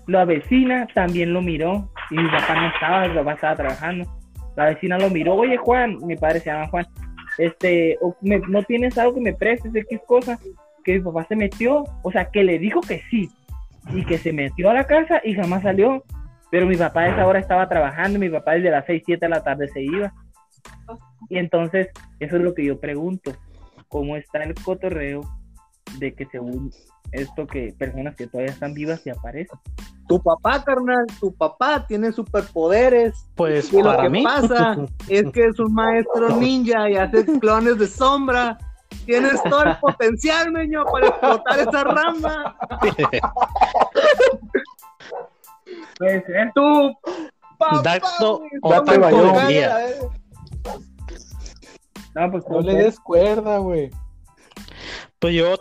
[0.08, 4.06] La vecina también lo miró y mi papá no estaba, mi papá estaba trabajando.
[4.56, 6.86] La vecina lo miró, oye Juan, mi padre se llama Juan,
[7.40, 10.40] este, o me- no tienes algo que me prestes, X cosa,
[10.84, 13.30] que mi papá se metió, o sea, que le dijo que sí,
[13.94, 16.04] y que se metió a la casa y jamás salió.
[16.52, 19.30] Pero mi papá a esa hora estaba trabajando, mi papá desde las 6, 7 de
[19.30, 20.14] la tarde se iba.
[21.30, 23.34] Y entonces, eso es lo que yo pregunto,
[23.88, 25.22] ¿cómo está el cotorreo
[26.00, 26.72] de que según
[27.12, 29.58] esto que personas que todavía están vivas se aparecen?
[30.08, 33.28] Tu papá, carnal, tu papá tiene superpoderes.
[33.36, 37.26] Pues Y lo para que mí, pasa es que es un maestro ninja y hace
[37.40, 38.58] clones de sombra.
[39.06, 42.56] Tienes todo el potencial, meño, para explotar esa rama.
[45.98, 46.52] Puede ser.
[46.56, 46.94] Tu
[47.58, 47.82] papá.
[52.16, 53.92] No, pues, No le des cuerda, güey.
[55.20, 55.56] pues yo,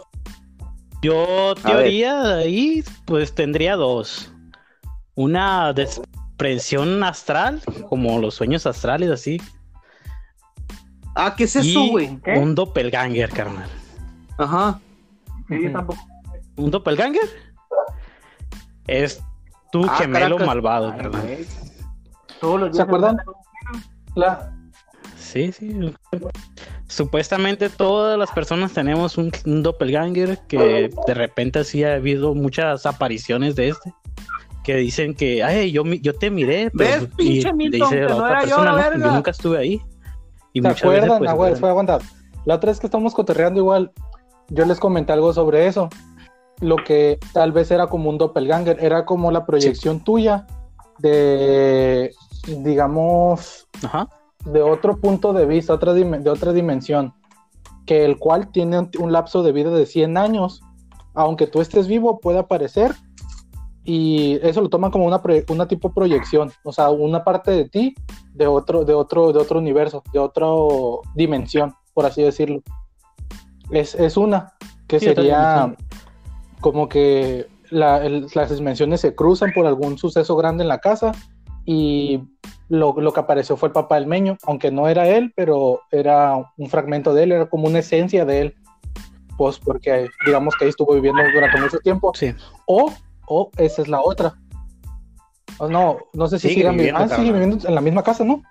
[1.03, 4.33] yo teoría de ahí, pues tendría dos.
[5.15, 9.41] Una desprensión astral, como los sueños astrales, así.
[11.15, 12.21] Ah, ¿qué es eso, güey?
[12.37, 13.69] Un doppelganger, carnal.
[14.39, 14.81] Ajá.
[15.49, 16.01] Sí, yo tampoco.
[16.57, 17.23] ¿Un doppelganger?
[18.87, 19.21] Es
[19.73, 20.47] tu Ah, gemelo caracas.
[20.47, 21.23] malvado, carnal.
[21.23, 21.47] güey.
[22.41, 23.17] Todos los ¿Se acuerdan?
[24.15, 24.53] La,
[25.17, 25.93] Sí, sí.
[26.89, 32.87] Supuestamente todas las personas tenemos un, un doppelganger que de repente sí ha habido muchas
[32.87, 33.95] apariciones de este
[34.65, 38.09] que dicen que, ay, yo, yo te miré, pero ¿Ves, pinche y no yo, la
[38.09, 38.23] "No,
[38.77, 39.07] verga"?
[39.07, 39.81] yo nunca estuve ahí.
[40.53, 41.21] Y ¿Se muchas acuerdan?
[41.21, 41.99] veces, pues, fue aguanta.
[42.45, 43.93] La otra vez que estamos cotorreando igual,
[44.49, 45.89] yo les comenté algo sobre eso.
[46.61, 50.47] Lo que tal vez era como un doppelganger, era como la proyección tuya
[50.99, 52.13] de,
[52.47, 54.09] digamos, Ajá.
[54.45, 57.15] De otro punto de vista, otra de otra dimensión,
[57.87, 60.63] que el cual tiene un, un lapso de vida de 100 años,
[61.15, 62.95] aunque tú estés vivo, puede aparecer.
[63.85, 67.95] Y eso lo toman como una, una tipo proyección, o sea, una parte de ti
[68.35, 70.47] de otro, de otro, de otro universo, de otra
[71.15, 72.61] dimensión, por así decirlo.
[73.71, 74.53] Es, es una
[74.87, 75.75] que Sí, sería
[76.61, 81.13] como que la- el- las dimensiones se cruzan por algún suceso grande en la casa
[81.71, 82.27] y
[82.71, 86.35] lo, lo que apareció fue el papá del meño, aunque no era él, pero era
[86.57, 88.55] un fragmento de él, era como una esencia de él,
[89.37, 92.13] pues porque digamos que ahí estuvo viviendo durante mucho tiempo.
[92.15, 92.35] Sí.
[92.67, 92.91] O,
[93.27, 94.33] o esa es la otra.
[95.59, 97.01] O no, no sé si Sigue sigan viviendo.
[97.01, 97.33] Ah, sigue carnal.
[97.35, 98.43] viviendo en la misma casa, ¿no?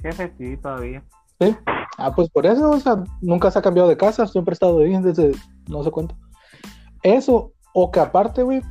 [0.00, 1.04] Jefe, sí, todavía.
[1.38, 1.54] Sí.
[1.98, 4.78] Ah, pues por eso, o sea, nunca se ha cambiado de casa, siempre ha estado
[4.78, 5.32] ahí desde
[5.68, 6.16] no sé cuánto.
[7.02, 8.62] Eso, o que aparte, güey,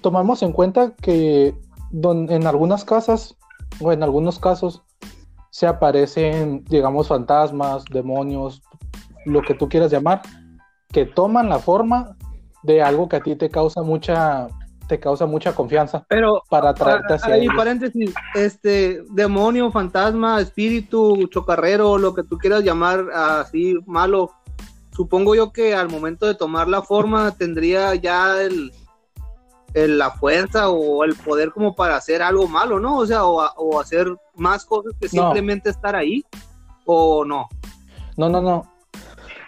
[0.00, 1.54] tomamos en cuenta que
[2.00, 3.36] don- en algunas casas,
[3.80, 4.82] o en algunos casos,
[5.50, 8.62] se aparecen, digamos, fantasmas, demonios,
[9.24, 10.20] lo que tú quieras llamar,
[10.92, 12.16] que toman la forma
[12.62, 14.48] de algo que a ti te causa mucha,
[14.88, 17.54] te causa mucha confianza Pero para atraerte hacia ahí, ellos.
[17.56, 24.30] paréntesis, este, demonio, fantasma, espíritu, chocarrero, lo que tú quieras llamar así malo,
[24.92, 28.70] supongo yo que al momento de tomar la forma tendría ya el-
[29.76, 32.96] la fuerza o el poder como para hacer algo malo, ¿no?
[32.96, 35.24] O sea, o, hacer más cosas que No.
[35.24, 36.24] simplemente estar ahí,
[36.86, 37.48] o no.
[38.16, 38.64] No, no, no.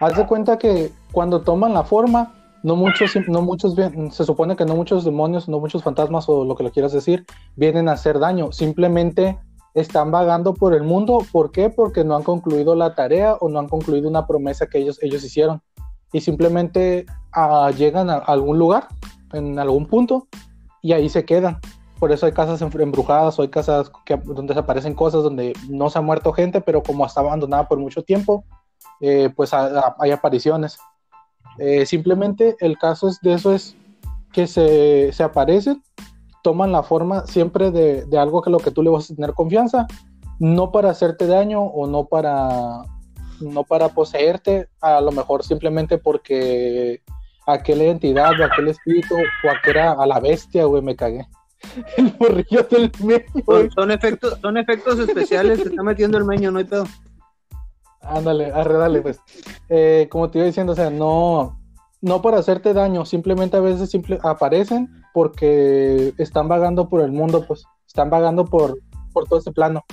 [0.01, 3.75] Haz de cuenta que cuando toman la forma, no muchos, no muchos,
[4.11, 7.25] se supone que no muchos demonios, no muchos fantasmas o lo que le quieras decir,
[7.57, 8.53] vienen a hacer daño.
[8.53, 9.39] Simplemente
[9.75, 11.25] están vagando por el mundo.
[11.33, 11.71] ¿Por qué?
[11.71, 15.25] Porque no han concluido la tarea o no han concluido una promesa que ellos, ellos
[15.25, 15.63] hicieron.
[16.13, 18.89] Y simplemente ah, llegan a algún lugar,
[19.33, 20.29] en algún punto,
[20.83, 21.61] y ahí se quedan.
[21.99, 25.91] Por eso hay casas em- embrujadas o hay casas que, donde desaparecen cosas donde no
[25.91, 28.45] se ha muerto gente, pero como está abandonada por mucho tiempo,
[29.01, 30.79] eh, pues a- hay apariciones.
[31.59, 33.77] Eh, simplemente el caso es de eso es
[34.33, 35.83] que se, se aparecen,
[36.45, 39.35] toman la forma siempre de, de algo que lo que tú le vas a tener
[39.35, 39.87] confianza,
[40.39, 42.85] no para hacerte daño o no para
[43.41, 47.03] no para poseerte, a lo mejor simplemente porque
[47.53, 51.27] aquella entidad o aquel espíritu o aquella a la bestia, güey, me cagué.
[51.97, 53.63] El morrillo del medio, güey.
[53.63, 56.85] Son, son efectos, son efectos especiales, se está metiendo el meño, no hay pedo.
[58.01, 59.21] Ándale, arredale, pues.
[59.69, 61.59] Eh, como te iba diciendo, o sea, no,
[62.01, 67.45] no para hacerte daño, simplemente a veces simple, aparecen porque están vagando por el mundo,
[67.47, 68.79] pues, están vagando por,
[69.13, 69.85] por todo ese plano.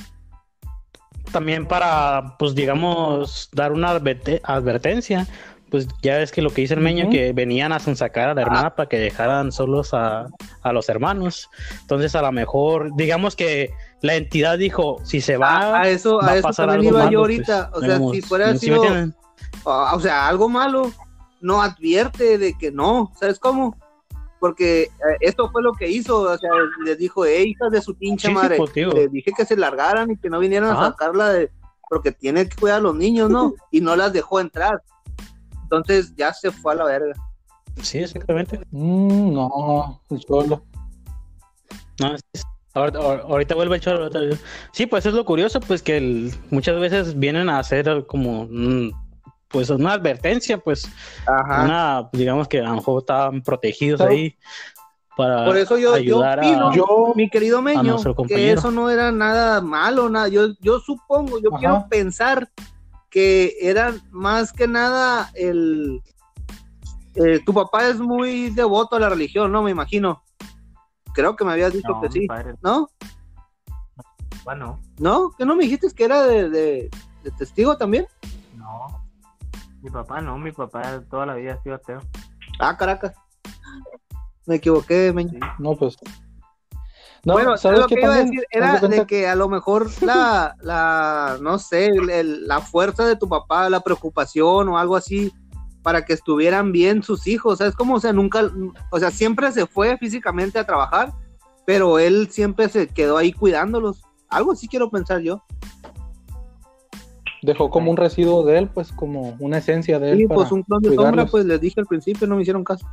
[1.32, 5.28] También para, pues digamos, dar una adverte- advertencia.
[5.70, 7.11] Pues ya ves que lo que dice el meño, Ujú.
[7.11, 10.28] que venían a sacar a la hermana para que dejaran solos a,
[10.61, 11.49] a los hermanos.
[11.82, 16.18] Entonces, a lo mejor, digamos que la entidad dijo, si se va, A, a eso,
[16.18, 17.72] va a eso pasar también algo iba yo malo, ahorita.
[17.72, 19.13] pues, o sea, si fuera ¿sí me sido,
[19.66, 20.91] ah, o sea, algo malo,
[21.41, 23.76] no advierte de que no, ¿sabes cómo?
[24.39, 26.51] porque eh, esto fue lo que hizo, o sea,
[26.84, 29.55] les dijo, eh, hijas de su pinche Sí, sí, madre, pues, les dije que se
[29.55, 31.49] largaran y que no vinieran a sacarla de,
[31.89, 33.53] porque tiene que cuidar a los niños, ¿no?
[33.72, 34.84] Y no las dejó entrar.
[35.66, 37.13] Entonces ya se fue a la verga.
[37.82, 38.59] Sí, exactamente.
[38.72, 40.63] Mm, no, el cholo.
[41.99, 42.24] No, es-
[42.74, 44.03] ahorita, ahor- ahorita vuelve el cholo.
[44.03, 44.38] ahorita-
[44.72, 48.91] Sí, pues es lo curioso, pues que el- muchas veces vienen a hacer como, mm,
[49.49, 50.88] pues una advertencia, pues
[51.26, 51.63] Ajá.
[51.63, 54.13] una, digamos que a lo mejor estaban protegidos ¿Sabe?
[54.13, 54.38] ahí
[55.18, 56.76] para Por eso yo, yo ayudar opino, a...
[56.76, 57.97] Yo, mi querido Meño,
[58.28, 60.28] que eso no era nada malo, nada.
[60.28, 61.59] Yo, yo supongo, yo Ajá.
[61.59, 62.49] quiero pensar
[63.16, 66.01] que era más que nada el...
[67.13, 69.63] eh, tu papá es muy devoto a la religión, ¿no?
[69.63, 70.22] Me imagino.
[71.13, 72.89] Creo que me habías dicho No, que sí, padre, ¿no?
[74.43, 75.32] bueno, ¿No?
[75.38, 76.89] ¿Que no me dijiste que era de, de-
[77.24, 78.05] de testigo también?
[78.57, 79.01] no.
[79.82, 82.01] Mi papá no, mi papá toda la vida ha sido ateo.
[82.59, 83.13] Ah, Caracas.
[84.45, 85.13] Me equivoqué.
[85.18, 85.39] Sí.
[85.59, 85.95] no, pues.
[87.26, 90.56] No, bueno, ¿sabes lo que iba a decir era de que a lo mejor la,
[90.62, 95.34] la no sé, el- la fuerza de tu papá, la preocupación o algo así,
[95.82, 97.96] para que estuvieran bien sus hijos, ¿sabes cómo?
[97.96, 98.50] O sea, nunca,
[98.92, 101.14] o sea, siempre se fue físicamente a trabajar,
[101.66, 104.04] pero él siempre se quedó ahí cuidándolos.
[104.30, 105.44] Algo así quiero pensar yo.
[107.42, 110.22] dejó como un residuo de él, pues como una esencia de él.
[110.22, 112.64] Y para pues un clon de sombra, pues les dije al principio, no me hicieron
[112.64, 112.88] caso.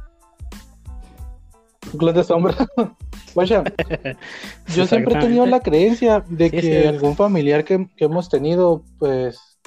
[1.92, 2.54] Un clon de sombra.
[3.34, 3.64] Vaya,
[4.74, 8.82] yo siempre he tenido la creencia de Sí, que algún familiar que, que hemos tenido,
[8.98, 9.58] pues,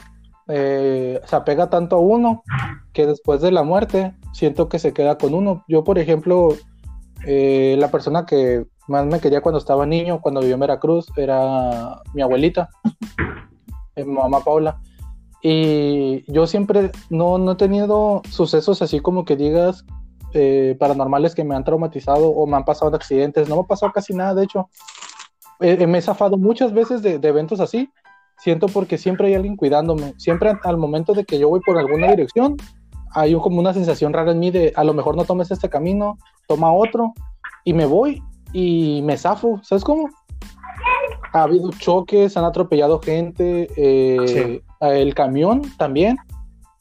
[0.47, 2.43] eh, se apega tanto a uno
[2.93, 5.63] que después de la muerte siento que se queda con uno.
[5.67, 6.55] Yo, por ejemplo,
[7.25, 12.01] eh, la persona que más me quería cuando estaba niño, cuando vivió en Veracruz, era
[12.13, 12.69] mi abuelita,
[13.95, 14.79] eh, mi mamá Paula.
[15.41, 19.85] Y yo siempre no, no he tenido sucesos así como que digas
[20.35, 23.49] eh, paranormales que me han traumatizado o me han pasado accidentes.
[23.49, 24.69] No me ha pasado casi nada, de hecho.
[25.61, 27.89] Eh, eh, me he zafado muchas veces de, de eventos así.
[28.37, 30.13] Siento porque siempre hay alguien cuidándome.
[30.17, 32.57] Siempre al- momento de que yo voy por alguna dirección,
[33.11, 36.17] hay como una sensación rara en mí de a lo mejor no tomes este camino,
[36.47, 37.13] toma otro
[37.63, 38.21] y me voy
[38.51, 39.61] y me zafo.
[39.63, 40.09] ¿Sabes cómo?
[41.31, 46.17] Ha habido choques, han atropellado gente, eh, el camión también.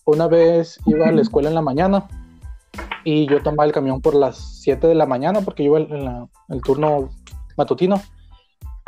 [0.07, 2.07] Una vez iba a la escuela en la mañana
[3.04, 7.10] y yo tomaba el camión por las 7 de la mañana porque yo el turno
[7.56, 8.00] matutino.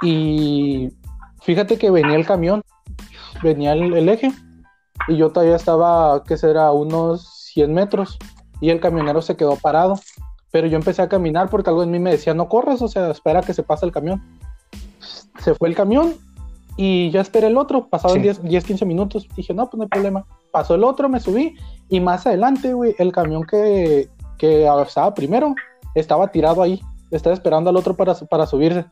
[0.03, 0.91] Y
[1.43, 2.63] fíjate que venía el camión,
[3.43, 4.33] venía el, eje
[5.09, 6.73] y yo todavía estaba, ¿qué será?
[6.73, 8.19] Unos 100 metros
[8.61, 9.99] y el camionero se quedó parado.
[10.51, 13.11] Pero yo empecé a caminar porque algo en mí me decía, no corras, o sea,
[13.11, 14.23] espera que se pase el camión.
[15.41, 16.15] Se fue el camión
[16.77, 18.23] y ya esperé el otro, pasaron Sí.
[18.23, 19.27] 10, 10, 15 minutos.
[19.37, 20.27] Dije, no, pues no hay problema.
[20.53, 21.55] Pasó el otro, me subí
[21.89, 24.09] y más adelante, güey, el camión que,
[24.39, 25.55] que estaba primero
[25.95, 26.81] estaba tirado ahí.
[27.11, 28.85] Estaba esperando al otro para, para subirse.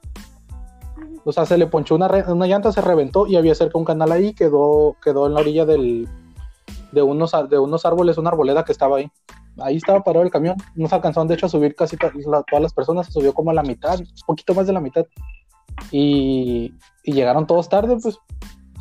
[1.24, 4.12] O sea, se le ponchó una, una llanta, se reventó y había cerca un canal
[4.12, 6.06] ahí, quedó, quedó en la orilla del,
[6.92, 9.10] de, unos, de unos árboles, una arboleda que estaba ahí.
[9.58, 10.56] Ahí estaba parado el camión.
[10.74, 13.06] No se alcanzaron, de hecho, a subir casi to- la- todas las personas.
[13.06, 15.06] Se subió como a la mitad, un poquito más de la mitad.
[15.90, 16.72] Y,
[17.04, 18.18] y llegaron todos tarde, pues.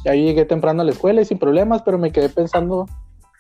[0.05, 2.87] Ahí llegué temprano a la escuela y sin problemas, pero me quedé pensando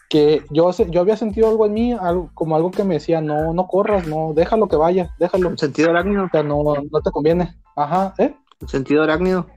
[0.09, 3.53] que yo, yo había sentido algo en mí, algo, como algo que me decía, no,
[3.53, 5.49] no corras, no, déjalo que vaya, déjalo.
[5.49, 6.25] El sentido arácnido.
[6.25, 7.55] O sea, no, no te conviene.
[7.75, 8.35] Ajá, ¿eh?
[8.61, 9.47] El sentido arácnido.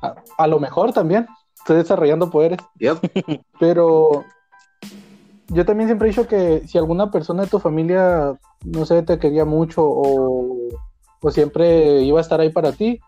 [0.00, 1.26] A, a lo mejor también.
[1.56, 2.60] Estoy desarrollando poderes.
[2.78, 2.98] Yep.
[3.60, 4.24] Pero
[5.48, 9.18] yo también siempre he dicho que si alguna persona de tu familia, no sé, te
[9.18, 10.68] quería mucho o,
[11.20, 13.00] o siempre iba a estar ahí para ti,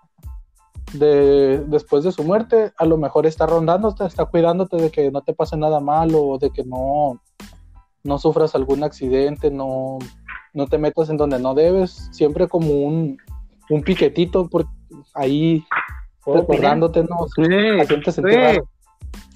[0.92, 5.22] de, después de su muerte, a lo mejor está rondándote, está cuidándote de que no
[5.22, 7.20] te pase nada malo o de que no,
[8.02, 9.98] no sufras algún accidente, no,
[10.52, 13.18] no te metas en donde no debes, siempre como un,
[13.70, 14.66] un piquetito por
[15.14, 15.64] ahí
[16.26, 17.26] recordándote, ¿no?
[17.34, 17.42] Sí,
[17.80, 18.38] Haciéndote sentir sí.
[18.38, 18.68] raro.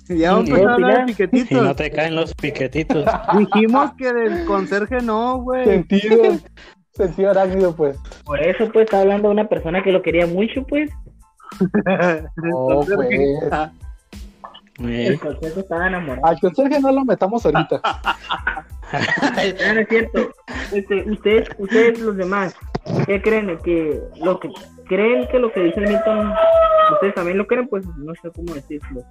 [0.09, 1.09] Ya vamos a ¿Puedo empezar a hablar de opinar?
[1.09, 1.63] Y piquetitos.
[1.63, 3.07] no te caen los piquetitos.
[3.39, 5.65] Dijimos que del conserje no, güey.
[5.65, 6.37] Sentido,
[6.93, 7.97] sentido arácnido, pues.
[8.25, 10.91] Por eso, pues, está hablando de una persona que lo quería mucho, pues.
[12.37, 13.09] No, pues.
[14.81, 16.27] Eh, El concepto estaba enamorado.
[16.27, 17.81] Al conserje no lo metamos ahorita.
[18.97, 20.31] Ah, no es cierto.
[20.73, 22.55] Este, ustedes, ustedes los demás,
[23.07, 23.59] ¿qué creen?
[23.65, 24.51] Que lo que
[24.87, 26.33] creen que lo que dice el Milton,
[26.93, 29.03] ustedes también lo creen, pues no sé cómo decirlo.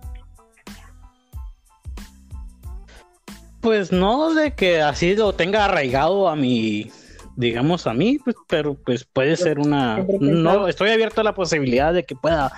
[3.60, 6.90] Pues no de que así lo tenga arraigado a mi,
[7.36, 10.06] digamos a mí, pues, pero pues puede ser una...
[10.20, 12.52] No, estoy abierto a la posibilidad de que pueda,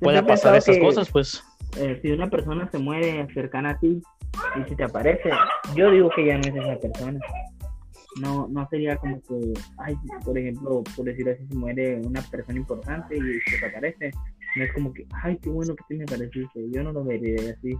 [0.00, 1.42] pueda pasar esas cosas, pues.
[1.78, 4.00] Eh, si una persona se muere cercana a ti
[4.56, 5.30] y si te aparece,
[5.74, 7.18] yo digo que ya no es esa persona.
[8.20, 12.58] no, no sería como que, ay, por ejemplo, por decir así, si muere una persona
[12.58, 14.10] importante y se te aparece,
[14.56, 17.54] no es como que, ay, qué bueno que te me apareciste, yo no lo vería
[17.58, 17.76] así.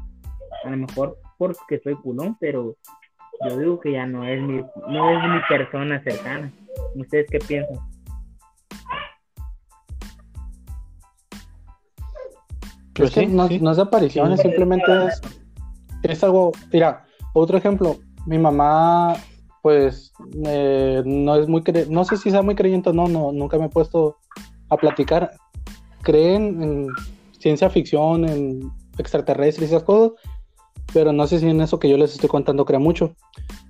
[0.64, 2.76] A lo mejor porque soy culón, pero
[3.48, 6.50] yo digo que ya no es mi, no es mi persona cercana.
[6.94, 7.78] ¿Ustedes qué piensan?
[12.94, 13.58] Pues es que sí, no, sí.
[13.60, 15.20] no es de apariciones, simplemente es,
[16.02, 16.52] es algo.
[16.72, 17.96] Mira, otro ejemplo.
[18.26, 19.14] Mi mamá,
[19.62, 20.12] pues,
[20.46, 21.62] eh, no es muy.
[21.62, 24.16] cre- No sé si sea muy creyente o no, no, nunca me he puesto
[24.70, 25.32] a platicar.
[26.02, 26.86] Creen en
[27.38, 30.12] ciencia ficción, en extraterrestres y esas cosas,
[30.92, 33.14] pero no sé si en eso que yo les estoy contando crea mucho.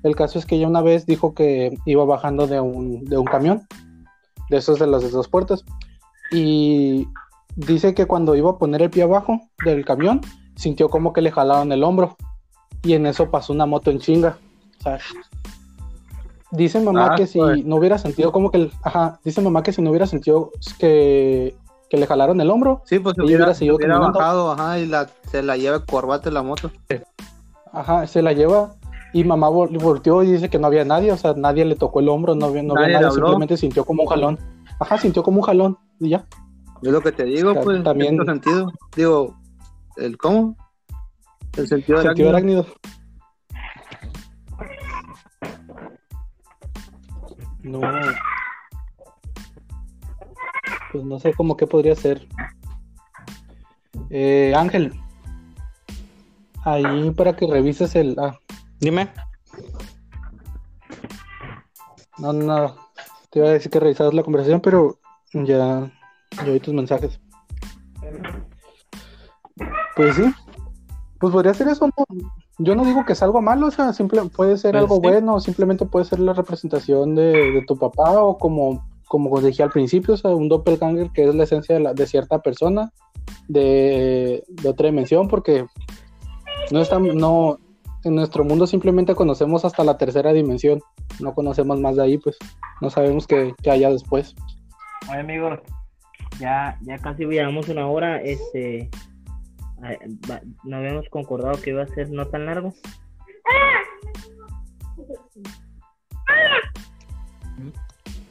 [0.03, 3.25] El caso es que ella una vez dijo que iba bajando de un, de un
[3.25, 3.63] camión,
[4.51, 5.65] de esos de las de dos puertas,
[6.31, 7.07] y
[7.57, 10.21] dice que cuando iba a poner el pie abajo del camión,
[10.57, 12.17] sintió como que le jalaron el hombro.
[12.83, 14.37] Y en eso pasó una moto en chinga.
[14.81, 14.99] O sea,
[16.51, 17.65] dice mamá Ah, que si pues.
[17.65, 18.59] no hubiera sentido como que...
[18.59, 21.55] el- ajá, dice mamá que si no hubiera sentido que,
[21.95, 24.81] que le jalaron el hombro, Sí, pues se hubiera, hubiera seguido se hubiera bajado, ajá,
[24.81, 26.73] y la, se la lleva el corbate la moto.
[27.73, 28.75] ajá, se la lleva.
[29.13, 32.01] Y mamá vol- volteó y dice que no había nadie, o sea, nadie le tocó
[32.01, 34.39] el hombro, no había, no había Nadie le nadie, simplemente sintió como un jalón.
[34.81, 36.27] Ajá, sintió como un jalón y ya.
[36.83, 38.73] Es lo que te digo, O sea, pues, también- en cierto sentido.
[38.97, 39.37] Digo,
[39.99, 40.57] ¿el cómo?
[41.57, 42.67] El sentido de Sentido arácnido.
[47.63, 47.81] No.
[50.95, 52.25] Pues no sé cómo que podría ser.
[54.11, 54.95] Eh, Ángel.
[56.63, 58.15] Ahí para que revises el.
[58.17, 58.39] Ah,
[58.79, 59.11] Dime.
[62.19, 62.77] no, no.
[63.31, 65.01] Te iba a decir que revisaras la conversación, pero
[65.33, 65.91] ya,
[66.37, 67.19] ya oí tus mensajes.
[69.97, 70.33] Pues sí.
[71.19, 72.05] Pues podría ser eso, ¿no?
[72.59, 75.01] Yo no digo que es algo malo, o sea, simple, puede ser Pues algo sí.
[75.03, 79.63] bueno, o simplemente puede ser la representación de, de tu papá, o como, como dije
[79.63, 82.91] al principio, o sea, un doppelganger que es la esencia de, la- de cierta persona,
[83.49, 85.67] de, de otra dimensión, porque
[86.71, 87.59] no está, no,
[88.05, 90.81] en nuestro mundo simplemente conocemos hasta la tercera dimensión,
[91.21, 92.37] no conocemos más de ahí, pues,
[92.81, 94.35] no sabemos qué, qué haya después.
[95.11, 95.61] Oye, amigos,
[96.39, 98.21] ya, ya casi llevamos una hora.
[98.23, 98.91] Este,
[100.65, 102.73] no habíamos concordado que iba a ser no tan largo.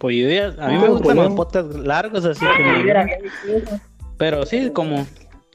[0.03, 3.31] Pues yo ya, a mí No, me gustan los podcasts largos, así que...
[4.17, 5.07] Pero sí, como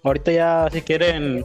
[0.03, 1.44] ahorita ya si quieren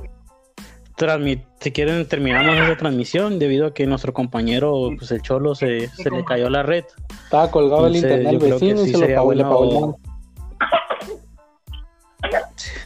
[0.96, 5.90] transmit, si quieren terminamos esa transmisión debido a que nuestro compañero, pues el cholo se,
[5.90, 6.86] se le cayó la red.
[7.26, 9.98] Estaba colgado el internet yo creo que vecino y sí se sería bueno-.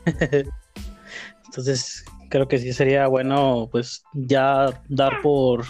[1.45, 5.63] Entonces creo que sí sería bueno pues ya dar por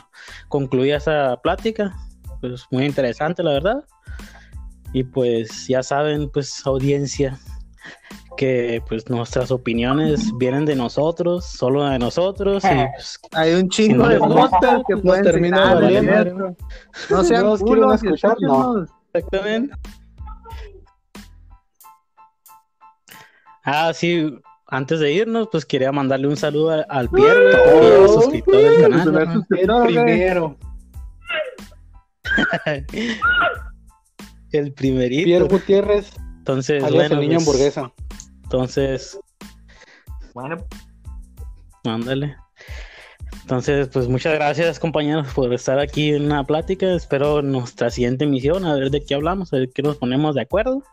[0.47, 1.93] concluida esa plática.
[2.39, 3.83] Pues muy interesante la verdad.
[4.97, 7.37] Y pues ya saben pues audiencia
[8.35, 14.03] que pues nuestras opiniones vienen de nosotros, solo de nosotros y pues, Hay un chingo
[14.05, 16.55] no de podcasts que nos pueden termina citar, valiendo.
[17.11, 18.35] ¿no sean ¿No culos, escuchar?
[18.39, 18.85] No.
[19.13, 19.75] Exactamente.
[23.63, 24.35] Ah, sí,
[24.65, 28.81] antes de irnos, pues quería mandarle un saludo a- al Pierre, que es suscriptor del
[28.81, 29.45] canal.
[29.85, 30.57] Primero,
[34.57, 35.25] El primerito.
[35.25, 37.91] Pierre Gutiérrez, Entonces, alias bueno, el niño pues, hamburguesa.
[38.43, 39.19] Entonces,
[40.33, 40.57] Bueno,
[41.83, 42.35] mándale.
[43.41, 46.93] Entonces, pues muchas gracias compañeros por estar aquí en una plática.
[46.93, 50.41] Espero nuestra siguiente emisión, a ver de qué hablamos, a ver qué nos ponemos de
[50.41, 50.83] acuerdo.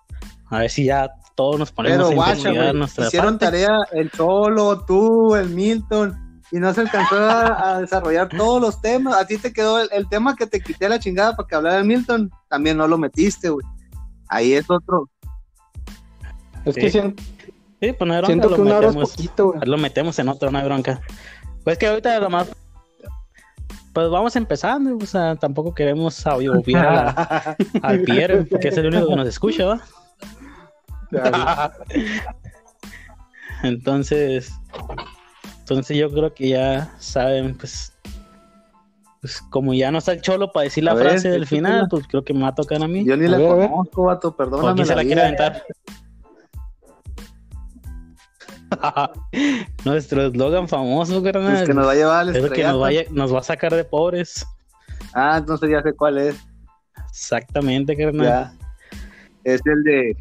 [0.51, 3.47] A ver si ya todos nos ponemos Pero a guacha, nuestra hicieron parte.
[3.47, 6.17] tarea el Cholo, tú, el Milton,
[6.57, 9.15] y no se alcanzó a, a desarrollar todos los temas.
[9.17, 11.79] A ti te quedó el, el tema que te quité la chingada para que hablara
[11.79, 13.67] el Milton, también no lo metiste, güey.
[14.29, 15.09] Ahí es otro.
[16.65, 16.99] Es que Sí.
[16.99, 17.17] sien-
[17.81, 19.11] Sí, pues no hay bronca, siento lo que una hora es metemos.
[19.11, 19.61] poquito, güey.
[19.67, 21.01] Lo metemos en otro, no hay bronca.
[21.65, 22.49] Pues que ahorita lo más.
[23.93, 26.55] Pues vamos empezando, o sea, tampoco queremos obviar
[27.19, 29.81] a- al Pierre, que es el único que nos escucha, ¿va?
[33.63, 34.53] Entonces,
[35.65, 37.93] entonces yo creo que ya saben, pues,
[39.23, 41.87] pues como ya no está el cholo para decir la A ver, frase del final,
[41.89, 43.03] pues creo que me va a tocar a mí.
[43.05, 44.75] Yo ni A la ver, conozco, vato, ¿O perdóname.
[44.75, 45.63] quién se la quiere aventar?
[49.85, 51.57] Nuestro eslogan famoso, carnal.
[51.63, 52.79] Es que nos va a llevar al Es que nos, estrellato.
[52.81, 54.45] vaya- nos va a sacar de pobres.
[55.15, 56.37] Ah, entonces ya sé cuál es.
[57.11, 58.27] Exactamente, carnal.
[58.27, 58.53] Ya.
[59.45, 60.17] Es el de.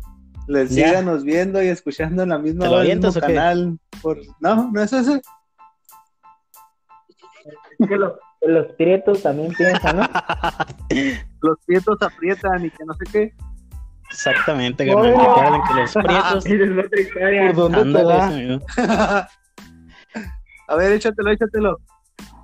[0.48, 3.80] Les síganos viendo y escuchando en la misma ¿Te lo hora, el mismo canal.
[4.04, 4.20] Por...
[4.40, 5.20] No, no es ese.
[7.88, 10.08] que lo, los prietos también piensan, ¿no?
[11.42, 13.34] Los prietos aprietan y que no sé qué.
[14.10, 15.12] Exactamente, carnal.
[15.12, 16.44] Recuerden que los prietos.
[17.56, 18.30] ¿Por dónde te Ándale, da?
[18.30, 18.66] ese mismo.
[20.68, 21.78] A ver, échatelo, échatelo.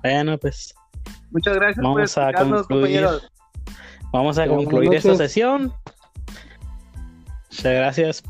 [0.02, 0.74] Bueno, pues
[1.30, 3.02] Muchas gracias por Vamos a escucharnos, concluir.
[3.02, 3.32] compañeros.
[4.12, 5.72] vamos a concluir esta sesión.
[7.50, 8.22] Muchas gracias.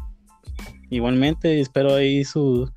[0.90, 2.70] Igualmente, espero ahí su.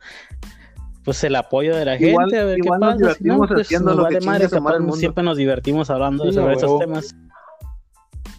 [1.04, 3.14] Pues el apoyo de la gente, a ver qué igual nos pasa.
[3.16, 4.82] Si no, divertimos pues haciendo nos lo vale que madre, chingue su capaz madre el
[4.84, 4.96] mundo.
[4.98, 7.16] siempre nos divertimos hablando Sí, sobre esos temas.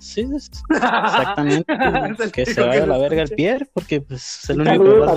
[0.00, 1.72] Sí, es- exactamente.
[2.12, 3.30] Es el que se vaya a la verga el.
[3.30, 5.14] Pierre, porque pues, es el único que va a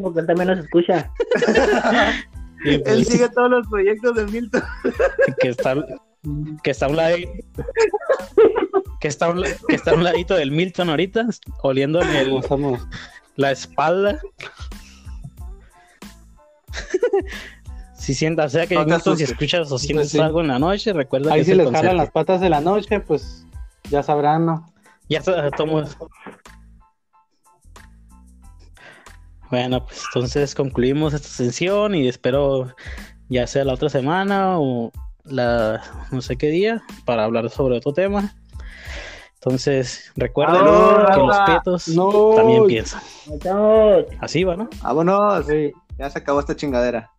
[0.00, 1.10] porque él también nos escucha.
[2.64, 4.62] Y, Él pues, sigue todos los proyectos de Milton.
[5.40, 5.74] que está
[6.62, 7.16] que está a un lado
[9.00, 11.26] que está un, que está a un ladito del Milton ahorita
[11.62, 12.40] oliéndole el-
[13.34, 14.20] la espalda
[17.94, 20.18] si sientas o sea que No si escuchas o sientes sí.
[20.18, 23.00] algo en la noche recuerda Ahí que si les jalan las patas de la noche,
[23.00, 23.46] pues
[23.90, 24.72] ya sabrán, ¿no?
[25.08, 25.82] ya está tomo
[29.50, 32.74] bueno pues entonces concluimos esta sesión y espero
[33.28, 34.90] ya sea la otra semana o
[35.24, 38.34] la no sé qué día para hablar sobre otro tema
[39.34, 42.32] entonces recuerden que los No.
[42.36, 43.02] también piensan
[44.20, 45.46] así va no Vámonos.
[45.46, 45.72] Sí.
[45.98, 47.10] Ya se acabó esta chingadera.